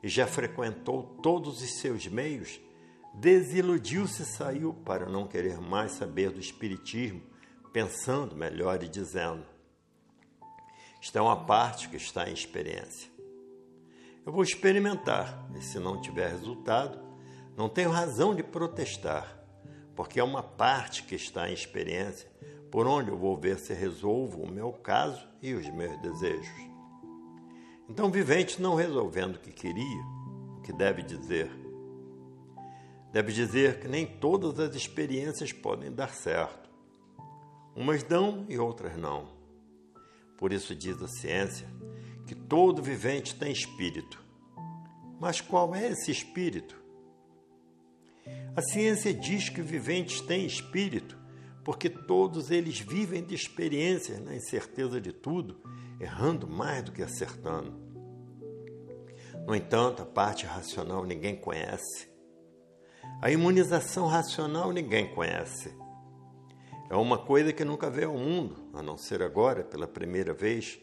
e 0.03 0.09
já 0.09 0.27
frequentou 0.27 1.17
todos 1.23 1.61
os 1.61 1.79
seus 1.79 2.05
meios, 2.05 2.59
desiludiu-se 3.13 4.21
e 4.21 4.25
saiu 4.25 4.73
para 4.73 5.09
não 5.09 5.25
querer 5.25 5.59
mais 5.59 5.93
saber 5.93 6.29
do 6.29 6.39
Espiritismo, 6.39 7.23
pensando 7.71 8.35
melhor 8.35 8.83
e 8.83 8.89
dizendo: 8.89 9.45
é 11.13 11.21
uma 11.21 11.45
parte 11.45 11.87
que 11.87 11.95
está 11.95 12.29
em 12.29 12.33
experiência. 12.33 13.09
Eu 14.25 14.31
vou 14.33 14.43
experimentar, 14.43 15.47
e 15.55 15.61
se 15.61 15.79
não 15.79 16.01
tiver 16.01 16.29
resultado, 16.29 17.04
não 17.55 17.69
tenho 17.69 17.89
razão 17.89 18.35
de 18.35 18.43
protestar, 18.43 19.39
porque 19.95 20.19
é 20.19 20.23
uma 20.23 20.43
parte 20.43 21.03
que 21.03 21.15
está 21.15 21.49
em 21.49 21.53
experiência, 21.53 22.29
por 22.69 22.85
onde 22.85 23.09
eu 23.09 23.17
vou 23.17 23.37
ver 23.37 23.57
se 23.57 23.73
resolvo 23.73 24.41
o 24.41 24.51
meu 24.51 24.73
caso 24.73 25.25
e 25.41 25.53
os 25.53 25.67
meus 25.69 25.97
desejos. 26.01 26.75
Então, 27.87 28.11
vivente 28.11 28.61
não 28.61 28.75
resolvendo 28.75 29.35
o 29.35 29.39
que 29.39 29.51
queria, 29.51 30.03
o 30.57 30.61
que 30.61 30.73
deve 30.73 31.01
dizer? 31.01 31.49
Deve 33.13 33.31
dizer 33.31 33.79
que 33.79 33.87
nem 33.87 34.05
todas 34.05 34.59
as 34.59 34.75
experiências 34.75 35.53
podem 35.53 35.91
dar 35.91 36.09
certo. 36.09 36.69
Umas 37.73 38.03
dão 38.03 38.45
e 38.49 38.57
outras 38.57 38.97
não. 38.97 39.29
Por 40.37 40.51
isso 40.51 40.75
diz 40.75 41.01
a 41.01 41.07
ciência 41.07 41.67
que 42.27 42.35
todo 42.35 42.81
vivente 42.81 43.35
tem 43.35 43.51
espírito. 43.51 44.21
Mas 45.19 45.39
qual 45.39 45.73
é 45.73 45.87
esse 45.91 46.11
espírito? 46.11 46.84
A 48.55 48.61
ciência 48.61 49.13
diz 49.13 49.49
que 49.49 49.61
viventes 49.61 50.21
têm 50.21 50.45
espírito, 50.45 51.17
porque 51.61 51.89
todos 51.89 52.51
eles 52.51 52.79
vivem 52.79 53.21
de 53.21 53.35
experiências 53.35 54.21
na 54.21 54.33
incerteza 54.33 55.01
de 55.01 55.11
tudo, 55.11 55.61
errando 55.99 56.47
mais 56.47 56.81
do 56.81 56.93
que 56.93 57.03
acertando. 57.03 57.77
No 59.45 59.53
entanto, 59.53 60.03
a 60.03 60.05
parte 60.05 60.45
racional 60.45 61.03
ninguém 61.03 61.35
conhece. 61.35 62.07
A 63.21 63.29
imunização 63.29 64.07
racional 64.07 64.71
ninguém 64.71 65.13
conhece. 65.13 65.75
É 66.89 66.95
uma 66.95 67.17
coisa 67.17 67.51
que 67.51 67.65
nunca 67.65 67.89
veio 67.89 68.11
ao 68.11 68.17
mundo, 68.17 68.69
a 68.73 68.81
não 68.81 68.97
ser 68.97 69.21
agora, 69.21 69.65
pela 69.65 69.85
primeira 69.87 70.33
vez, 70.33 70.79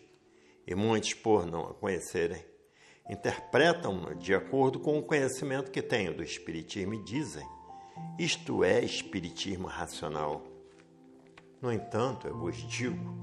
e 0.66 0.74
muitos, 0.74 1.14
por 1.14 1.46
não 1.46 1.70
a 1.70 1.74
conhecerem, 1.74 2.44
interpretam-na 3.08 4.12
de 4.12 4.34
acordo 4.34 4.78
com 4.78 4.98
o 4.98 5.02
conhecimento 5.02 5.70
que 5.70 5.80
têm 5.80 6.12
do 6.12 6.22
Espiritismo 6.22 6.94
e 6.94 7.02
dizem: 7.02 7.46
isto 8.18 8.64
é 8.64 8.84
Espiritismo 8.84 9.66
racional. 9.66 10.42
No 11.60 11.72
entanto, 11.72 12.26
eu 12.26 12.36
vos 12.36 12.56
digo: 12.56 13.14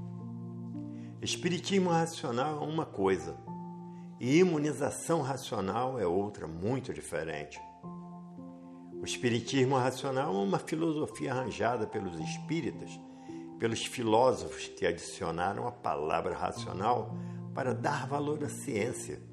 Espiritismo 1.22 1.90
racional 1.90 2.62
é 2.62 2.66
uma 2.66 2.86
coisa 2.86 3.36
e 4.18 4.38
imunização 4.38 5.22
racional 5.22 5.98
é 5.98 6.06
outra 6.06 6.46
muito 6.46 6.92
diferente. 6.92 7.60
O 9.00 9.04
Espiritismo 9.04 9.76
racional 9.76 10.34
é 10.34 10.38
uma 10.38 10.58
filosofia 10.58 11.32
arranjada 11.32 11.86
pelos 11.86 12.18
espíritas, 12.20 12.98
pelos 13.58 13.84
filósofos 13.84 14.68
que 14.68 14.86
adicionaram 14.86 15.66
a 15.66 15.72
palavra 15.72 16.34
racional 16.34 17.14
para 17.54 17.74
dar 17.74 18.06
valor 18.06 18.44
à 18.44 18.48
ciência 18.48 19.30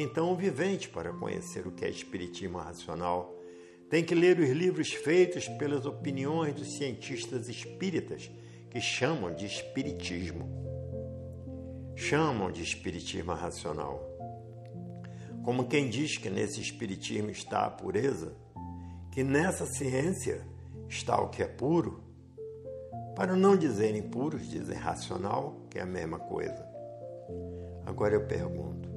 então, 0.00 0.32
o 0.32 0.36
vivente, 0.36 0.88
para 0.88 1.12
conhecer 1.12 1.66
o 1.66 1.72
que 1.72 1.84
é 1.84 1.90
espiritismo 1.90 2.58
racional, 2.58 3.34
tem 3.88 4.04
que 4.04 4.14
ler 4.14 4.38
os 4.38 4.50
livros 4.50 4.92
feitos 4.92 5.48
pelas 5.48 5.86
opiniões 5.86 6.54
dos 6.54 6.76
cientistas 6.76 7.48
espíritas, 7.48 8.30
que 8.70 8.80
chamam 8.80 9.34
de 9.34 9.46
espiritismo. 9.46 10.46
Chamam 11.96 12.52
de 12.52 12.62
espiritismo 12.62 13.32
racional. 13.32 14.06
como 15.42 15.66
quem 15.66 15.88
diz 15.88 16.18
que 16.18 16.28
nesse 16.28 16.60
espiritismo 16.60 17.30
está 17.30 17.64
a 17.64 17.70
pureza, 17.70 18.34
que 19.10 19.24
nessa 19.24 19.64
ciência 19.64 20.46
está 20.86 21.18
o 21.18 21.30
que 21.30 21.42
é 21.42 21.46
puro, 21.46 22.02
para 23.16 23.34
não 23.34 23.56
dizerem 23.56 24.02
puros, 24.02 24.46
dizem 24.50 24.76
racional, 24.76 25.66
que 25.70 25.78
é 25.78 25.82
a 25.82 25.86
mesma 25.86 26.18
coisa. 26.18 26.68
Agora 27.86 28.14
eu 28.14 28.26
pergunto: 28.26 28.90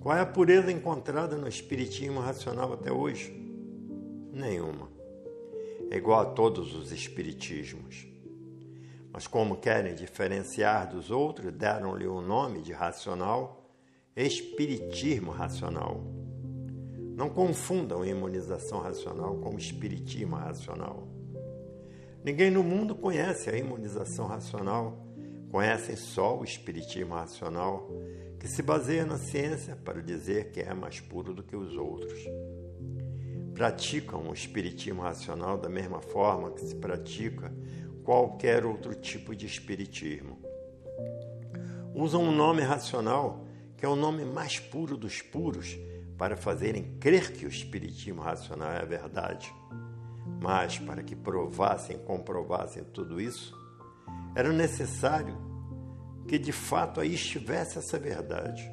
qual 0.00 0.16
é 0.16 0.20
a 0.20 0.26
pureza 0.26 0.72
encontrada 0.72 1.36
no 1.36 1.46
espiritismo 1.46 2.18
racional 2.18 2.72
até 2.72 2.90
hoje? 2.90 3.43
Nenhuma. 4.34 4.88
É 5.90 5.96
igual 5.96 6.20
a 6.20 6.26
todos 6.26 6.74
os 6.74 6.90
espiritismos. 6.92 8.06
Mas 9.12 9.26
como 9.28 9.56
querem 9.56 9.94
diferenciar 9.94 10.90
dos 10.90 11.10
outros, 11.10 11.52
deram-lhe 11.52 12.06
o 12.06 12.20
nome 12.20 12.60
de 12.60 12.72
racional 12.72 13.64
espiritismo 14.16 15.32
racional. 15.32 16.00
Não 17.16 17.28
confundam 17.28 18.04
imunização 18.04 18.80
racional 18.80 19.36
com 19.36 19.56
espiritismo 19.56 20.36
racional. 20.36 21.08
Ninguém 22.24 22.50
no 22.50 22.62
mundo 22.62 22.94
conhece 22.94 23.50
a 23.50 23.56
imunização 23.56 24.26
racional, 24.26 25.06
conhecem 25.50 25.96
só 25.96 26.38
o 26.38 26.44
espiritismo 26.44 27.14
racional, 27.14 27.88
que 28.38 28.48
se 28.48 28.62
baseia 28.62 29.04
na 29.04 29.18
ciência 29.18 29.76
para 29.76 30.02
dizer 30.02 30.50
que 30.50 30.60
é 30.60 30.72
mais 30.74 31.00
puro 31.00 31.34
do 31.34 31.42
que 31.42 31.56
os 31.56 31.76
outros. 31.76 32.24
Praticam 33.54 34.28
o 34.28 34.34
espiritismo 34.34 35.02
racional 35.02 35.56
da 35.56 35.68
mesma 35.68 36.00
forma 36.00 36.50
que 36.50 36.66
se 36.66 36.74
pratica 36.74 37.52
qualquer 38.02 38.66
outro 38.66 38.94
tipo 38.94 39.34
de 39.34 39.46
espiritismo. 39.46 40.38
Usam 41.94 42.22
um 42.22 42.32
nome 42.32 42.62
racional 42.62 43.44
que 43.76 43.86
é 43.86 43.88
o 43.88 43.96
nome 43.96 44.24
mais 44.24 44.58
puro 44.58 44.96
dos 44.96 45.20
puros, 45.20 45.76
para 46.16 46.36
fazerem 46.36 46.96
crer 46.98 47.32
que 47.32 47.44
o 47.44 47.48
Espiritismo 47.48 48.22
racional 48.22 48.70
é 48.70 48.80
a 48.80 48.84
verdade. 48.84 49.52
Mas, 50.40 50.78
para 50.78 51.02
que 51.02 51.14
provassem 51.14 51.98
comprovassem 51.98 52.84
tudo 52.84 53.20
isso, 53.20 53.54
era 54.34 54.52
necessário 54.52 55.36
que 56.26 56.38
de 56.38 56.52
fato 56.52 57.00
aí 57.00 57.14
estivesse 57.14 57.78
essa 57.78 57.98
verdade. 57.98 58.66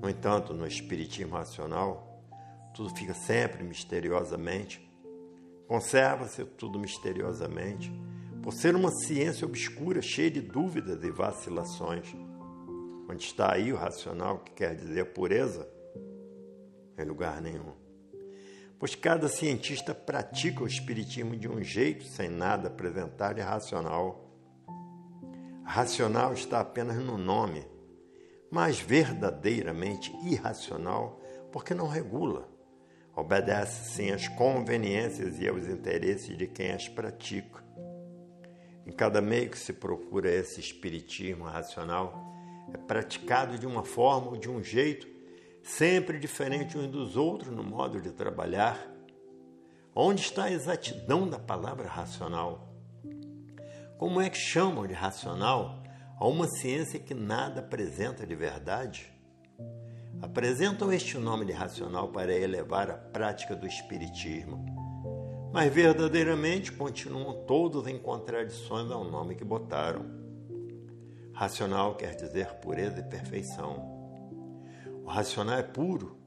No 0.00 0.08
entanto, 0.08 0.54
no 0.54 0.66
Espiritismo 0.66 1.34
racional, 1.34 2.09
tudo 2.74 2.94
fica 2.96 3.14
sempre 3.14 3.62
misteriosamente, 3.62 4.88
conserva-se 5.66 6.44
tudo 6.44 6.78
misteriosamente, 6.78 7.92
por 8.42 8.52
ser 8.52 8.74
uma 8.74 8.90
ciência 8.90 9.46
obscura, 9.46 10.00
cheia 10.00 10.30
de 10.30 10.40
dúvidas 10.40 11.02
e 11.04 11.10
vacilações 11.10 12.14
onde 13.10 13.24
está 13.24 13.52
aí 13.52 13.72
o 13.72 13.76
racional, 13.76 14.38
que 14.38 14.52
quer 14.52 14.74
dizer 14.74 15.12
pureza, 15.12 15.68
em 16.96 17.04
lugar 17.04 17.40
nenhum. 17.42 17.72
Pois 18.78 18.94
cada 18.94 19.28
cientista 19.28 19.94
pratica 19.94 20.62
o 20.62 20.66
espiritismo 20.66 21.36
de 21.36 21.48
um 21.48 21.62
jeito, 21.62 22.04
sem 22.04 22.28
nada 22.28 22.68
apresentar 22.68 23.34
de 23.34 23.40
racional. 23.40 24.30
Racional 25.64 26.32
está 26.32 26.60
apenas 26.60 26.96
no 26.98 27.18
nome, 27.18 27.66
mas 28.50 28.78
verdadeiramente 28.80 30.14
irracional, 30.24 31.20
porque 31.52 31.74
não 31.74 31.88
regula. 31.88 32.48
Obedece 33.14 33.90
sim 33.90 34.10
às 34.10 34.28
conveniências 34.28 35.38
e 35.38 35.48
aos 35.48 35.66
interesses 35.66 36.36
de 36.36 36.46
quem 36.46 36.70
as 36.70 36.88
pratica. 36.88 37.62
Em 38.86 38.92
cada 38.92 39.20
meio 39.20 39.50
que 39.50 39.58
se 39.58 39.72
procura 39.72 40.30
esse 40.30 40.60
espiritismo 40.60 41.44
racional, 41.44 42.30
é 42.72 42.78
praticado 42.78 43.58
de 43.58 43.66
uma 43.66 43.84
forma 43.84 44.30
ou 44.30 44.36
de 44.36 44.48
um 44.48 44.62
jeito, 44.62 45.06
sempre 45.62 46.18
diferente 46.18 46.78
uns 46.78 46.88
dos 46.88 47.16
outros 47.16 47.52
no 47.52 47.62
modo 47.62 48.00
de 48.00 48.12
trabalhar. 48.12 48.88
Onde 49.94 50.22
está 50.22 50.44
a 50.44 50.52
exatidão 50.52 51.28
da 51.28 51.38
palavra 51.38 51.88
racional? 51.88 52.72
Como 53.98 54.20
é 54.20 54.30
que 54.30 54.38
chamam 54.38 54.86
de 54.86 54.94
racional 54.94 55.82
a 56.18 56.26
uma 56.26 56.48
ciência 56.48 56.98
que 56.98 57.12
nada 57.12 57.60
apresenta 57.60 58.26
de 58.26 58.34
verdade? 58.34 59.12
Apresentam 60.22 60.92
este 60.92 61.16
nome 61.16 61.46
de 61.46 61.52
racional 61.52 62.08
para 62.08 62.34
elevar 62.34 62.90
a 62.90 62.94
prática 62.94 63.56
do 63.56 63.66
Espiritismo, 63.66 64.64
mas 65.52 65.72
verdadeiramente 65.72 66.70
continuam 66.70 67.44
todos 67.46 67.86
em 67.86 67.98
contradições 67.98 68.90
ao 68.90 69.02
nome 69.02 69.34
que 69.34 69.44
botaram. 69.44 70.04
Racional 71.32 71.96
quer 71.96 72.14
dizer 72.14 72.54
pureza 72.56 73.00
e 73.00 73.02
perfeição. 73.02 73.98
O 75.02 75.08
racional 75.08 75.58
é 75.58 75.62
puro 75.62 76.20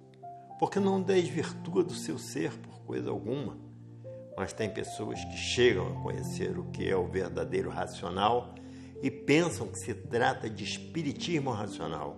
porque 0.60 0.80
não 0.80 1.02
desvirtua 1.02 1.84
do 1.84 1.94
seu 1.94 2.18
ser 2.18 2.52
por 2.60 2.80
coisa 2.82 3.10
alguma. 3.10 3.58
Mas 4.36 4.54
tem 4.54 4.70
pessoas 4.70 5.24
que 5.24 5.38
chegam 5.38 5.88
a 5.88 6.02
conhecer 6.02 6.58
o 6.58 6.66
que 6.72 6.90
é 6.90 6.96
o 6.96 7.08
verdadeiro 7.08 7.70
racional 7.70 8.56
e 9.02 9.12
pensam 9.12 9.68
que 9.68 9.78
se 9.78 9.94
trata 9.94 10.50
de 10.50 10.64
espiritismo 10.64 11.52
racional, 11.52 12.18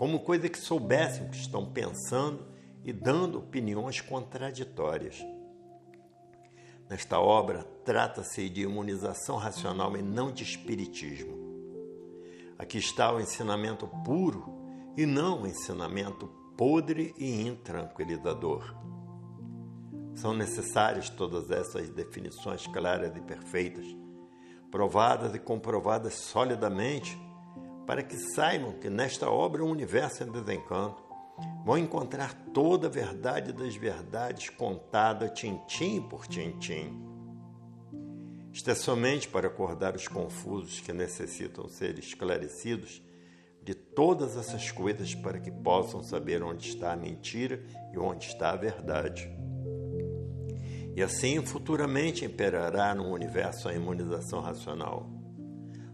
como 0.00 0.20
coisa 0.20 0.48
que 0.48 0.58
soubessem 0.58 1.28
que 1.28 1.36
estão 1.36 1.66
pensando 1.66 2.46
e 2.82 2.90
dando 2.90 3.36
opiniões 3.38 4.00
contraditórias. 4.00 5.22
Nesta 6.88 7.20
obra, 7.20 7.64
trata-se 7.84 8.48
de 8.48 8.62
imunização 8.62 9.36
racional 9.36 9.94
e 9.98 10.00
não 10.00 10.32
de 10.32 10.42
espiritismo. 10.42 11.36
Aqui 12.58 12.78
está 12.78 13.12
o 13.12 13.20
ensinamento 13.20 13.86
puro 14.02 14.50
e 14.96 15.04
não 15.04 15.42
o 15.42 15.46
ensinamento 15.46 16.28
podre 16.56 17.14
e 17.18 17.46
intranquilizador. 17.46 18.74
São 20.14 20.32
necessárias 20.32 21.10
todas 21.10 21.50
essas 21.50 21.90
definições 21.90 22.66
claras 22.66 23.14
e 23.14 23.20
perfeitas, 23.20 23.84
provadas 24.70 25.34
e 25.34 25.38
comprovadas 25.38 26.14
solidamente, 26.14 27.20
para 27.90 28.04
que 28.04 28.16
saibam 28.16 28.74
que 28.74 28.88
nesta 28.88 29.28
obra 29.28 29.64
o 29.64 29.68
universo 29.68 30.22
em 30.22 30.30
desencanto 30.30 31.02
vão 31.64 31.76
encontrar 31.76 32.32
toda 32.54 32.86
a 32.86 32.88
verdade 32.88 33.52
das 33.52 33.74
verdades 33.74 34.48
contada 34.48 35.28
tintim 35.28 36.00
por 36.00 36.24
tintim 36.28 37.02
isto 38.52 38.70
é 38.70 38.76
somente 38.76 39.26
para 39.26 39.48
acordar 39.48 39.96
os 39.96 40.06
confusos 40.06 40.78
que 40.78 40.92
necessitam 40.92 41.68
ser 41.68 41.98
esclarecidos 41.98 43.02
de 43.60 43.74
todas 43.74 44.36
essas 44.36 44.70
coisas 44.70 45.12
para 45.16 45.40
que 45.40 45.50
possam 45.50 46.00
saber 46.00 46.44
onde 46.44 46.68
está 46.68 46.92
a 46.92 46.96
mentira 46.96 47.60
e 47.92 47.98
onde 47.98 48.26
está 48.26 48.50
a 48.52 48.56
verdade. 48.56 49.28
E 50.94 51.02
assim 51.02 51.44
futuramente 51.44 52.24
imperará 52.24 52.94
no 52.94 53.12
universo 53.12 53.68
a 53.68 53.74
imunização 53.74 54.40
racional. 54.40 55.19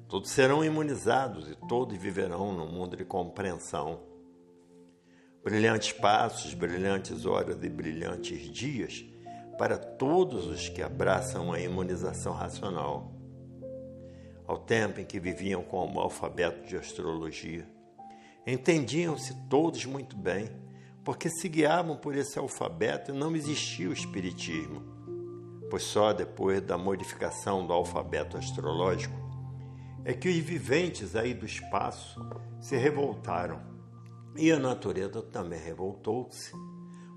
Todos 0.08 0.30
serão 0.30 0.64
imunizados 0.64 1.50
e 1.50 1.56
todos 1.66 1.96
viverão 1.98 2.52
num 2.52 2.70
mundo 2.70 2.96
de 2.96 3.04
compreensão. 3.04 4.00
Brilhantes 5.42 5.92
passos, 5.92 6.54
brilhantes 6.54 7.26
horas 7.26 7.60
e 7.62 7.68
brilhantes 7.68 8.48
dias 8.52 9.04
para 9.58 9.76
todos 9.76 10.46
os 10.46 10.68
que 10.68 10.80
abraçam 10.80 11.52
a 11.52 11.60
imunização 11.60 12.32
racional. 12.32 13.12
Ao 14.46 14.58
tempo 14.58 15.00
em 15.00 15.04
que 15.04 15.18
viviam 15.18 15.62
com 15.64 15.92
o 15.92 15.98
alfabeto 15.98 16.68
de 16.68 16.76
astrologia, 16.76 17.66
entendiam-se 18.46 19.34
todos 19.48 19.84
muito 19.86 20.16
bem, 20.16 20.48
porque 21.02 21.28
se 21.28 21.48
guiavam 21.48 21.96
por 21.96 22.14
esse 22.14 22.38
alfabeto 22.38 23.10
e 23.10 23.14
não 23.14 23.34
existia 23.34 23.88
o 23.88 23.92
espiritismo, 23.92 24.84
pois 25.68 25.82
só 25.82 26.12
depois 26.12 26.62
da 26.62 26.78
modificação 26.78 27.66
do 27.66 27.72
alfabeto 27.72 28.36
astrológico 28.36 29.25
é 30.08 30.14
que 30.14 30.28
os 30.28 30.36
viventes 30.36 31.16
aí 31.16 31.34
do 31.34 31.44
espaço 31.44 32.24
se 32.60 32.76
revoltaram 32.76 33.60
e 34.36 34.52
a 34.52 34.58
natureza 34.58 35.20
também 35.20 35.58
revoltou-se 35.58 36.52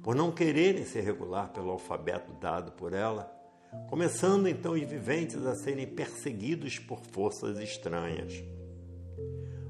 por 0.01 0.15
não 0.15 0.31
quererem 0.31 0.83
se 0.83 0.99
regular 0.99 1.53
pelo 1.53 1.69
alfabeto 1.69 2.33
dado 2.41 2.71
por 2.71 2.93
ela, 2.93 3.31
começando 3.87 4.47
então 4.47 4.71
os 4.71 4.81
viventes 4.81 5.45
a 5.45 5.53
serem 5.53 5.85
perseguidos 5.85 6.79
por 6.79 6.99
forças 7.11 7.59
estranhas. 7.59 8.43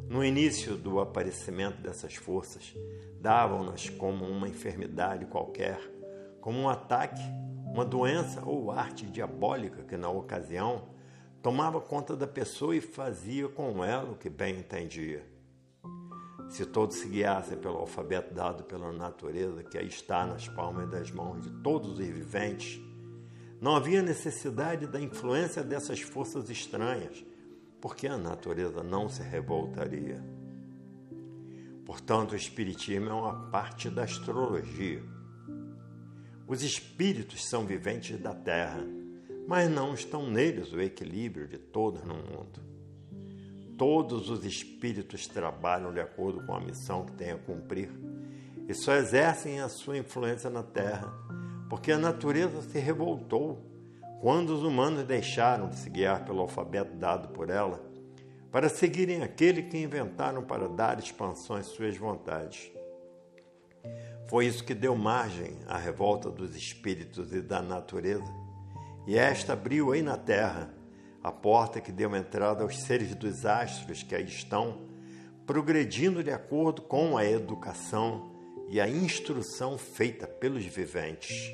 No 0.08 0.24
início 0.24 0.78
do 0.78 1.02
aparecimento 1.02 1.82
dessas 1.82 2.16
forças, 2.16 2.74
davam-nas 3.20 3.90
como 3.90 4.24
uma 4.24 4.48
enfermidade 4.48 5.26
qualquer, 5.26 5.78
como 6.40 6.58
um 6.58 6.70
ataque, 6.70 7.22
uma 7.66 7.84
doença 7.84 8.42
ou 8.46 8.72
arte 8.72 9.06
diabólica 9.06 9.84
que, 9.84 9.98
na 9.98 10.10
ocasião, 10.10 10.98
tomava 11.42 11.80
conta 11.80 12.16
da 12.16 12.28
pessoa 12.28 12.76
e 12.76 12.82
fazia 12.82 13.48
com 13.48 13.84
ela 13.84 14.12
o 14.12 14.16
que 14.16 14.30
bem 14.30 14.60
entendia. 14.60 15.26
Se 16.50 16.66
todos 16.66 16.98
se 16.98 17.08
guiassem 17.08 17.58
pelo 17.58 17.78
alfabeto 17.78 18.34
dado 18.34 18.64
pela 18.64 18.92
natureza, 18.92 19.64
que 19.64 19.78
aí 19.78 19.88
está 19.88 20.26
nas 20.26 20.48
palmas 20.48 20.90
das 20.90 21.12
mãos 21.12 21.44
de 21.44 21.52
todos 21.62 21.92
os 21.92 21.98
viventes, 22.00 22.82
não 23.62 23.76
havia 23.76 24.02
necessidade 24.02 24.88
da 24.88 25.00
influência 25.00 25.64
dessas 25.64 26.02
forças 26.02 26.50
estranhas, 26.50 27.24
porque 27.80 28.08
a 28.08 28.18
natureza 28.18 28.82
não 28.82 29.08
se 29.08 29.22
revoltaria. 29.22 30.24
Portanto, 31.86 32.32
o 32.32 32.36
Espiritismo 32.36 33.10
é 33.10 33.14
uma 33.14 33.50
parte 33.50 33.90
da 33.90 34.04
astrologia. 34.04 35.04
Os 36.48 36.64
espíritos 36.64 37.48
são 37.48 37.66
viventes 37.66 38.20
da 38.20 38.34
Terra, 38.34 38.84
mas 39.50 39.68
não 39.68 39.96
estão 39.96 40.30
neles 40.30 40.72
o 40.72 40.80
equilíbrio 40.80 41.48
de 41.48 41.58
todos 41.58 42.04
no 42.04 42.14
mundo. 42.14 42.62
Todos 43.76 44.30
os 44.30 44.46
espíritos 44.46 45.26
trabalham 45.26 45.92
de 45.92 46.00
acordo 46.00 46.46
com 46.46 46.54
a 46.54 46.60
missão 46.60 47.04
que 47.04 47.14
têm 47.14 47.32
a 47.32 47.38
cumprir 47.40 47.90
e 48.68 48.76
só 48.76 48.94
exercem 48.94 49.60
a 49.60 49.68
sua 49.68 49.98
influência 49.98 50.52
na 50.52 50.62
Terra 50.62 51.12
porque 51.68 51.92
a 51.92 51.98
natureza 51.98 52.62
se 52.62 52.78
revoltou 52.78 53.60
quando 54.22 54.52
os 54.52 54.62
humanos 54.62 55.04
deixaram 55.04 55.68
de 55.68 55.78
se 55.78 55.90
guiar 55.90 56.26
pelo 56.26 56.42
alfabeto 56.42 56.96
dado 56.96 57.30
por 57.30 57.50
ela 57.50 57.84
para 58.52 58.70
seguirem 58.70 59.24
aquele 59.24 59.64
que 59.64 59.80
inventaram 59.80 60.44
para 60.44 60.70
dar 60.70 61.00
expansão 61.00 61.56
às 61.56 61.66
suas 61.66 61.98
vontades. 61.98 62.72
Foi 64.28 64.46
isso 64.46 64.64
que 64.64 64.76
deu 64.76 64.96
margem 64.96 65.58
à 65.68 65.76
revolta 65.76 66.30
dos 66.30 66.56
espíritos 66.56 67.34
e 67.34 67.42
da 67.42 67.64
natureza, 67.64 68.32
e 69.10 69.18
esta 69.18 69.54
abriu 69.54 69.92
aí 69.92 70.04
na 70.04 70.16
terra 70.16 70.72
a 71.24 71.32
porta 71.32 71.82
que 71.82 71.92
deu 71.92 72.16
entrada 72.16 72.62
aos 72.62 72.78
seres 72.84 73.16
dos 73.16 73.44
astros 73.44 74.04
que 74.04 74.14
aí 74.14 74.26
estão, 74.26 74.82
progredindo 75.48 76.24
de 76.24 76.30
acordo 76.30 76.84
com 76.84 77.18
a 77.18 77.26
educação 77.26 78.32
e 78.70 78.80
a 78.80 78.88
instrução 78.88 79.80
feita 79.80 80.28
pelos 80.28 80.64
viventes. 80.64 81.52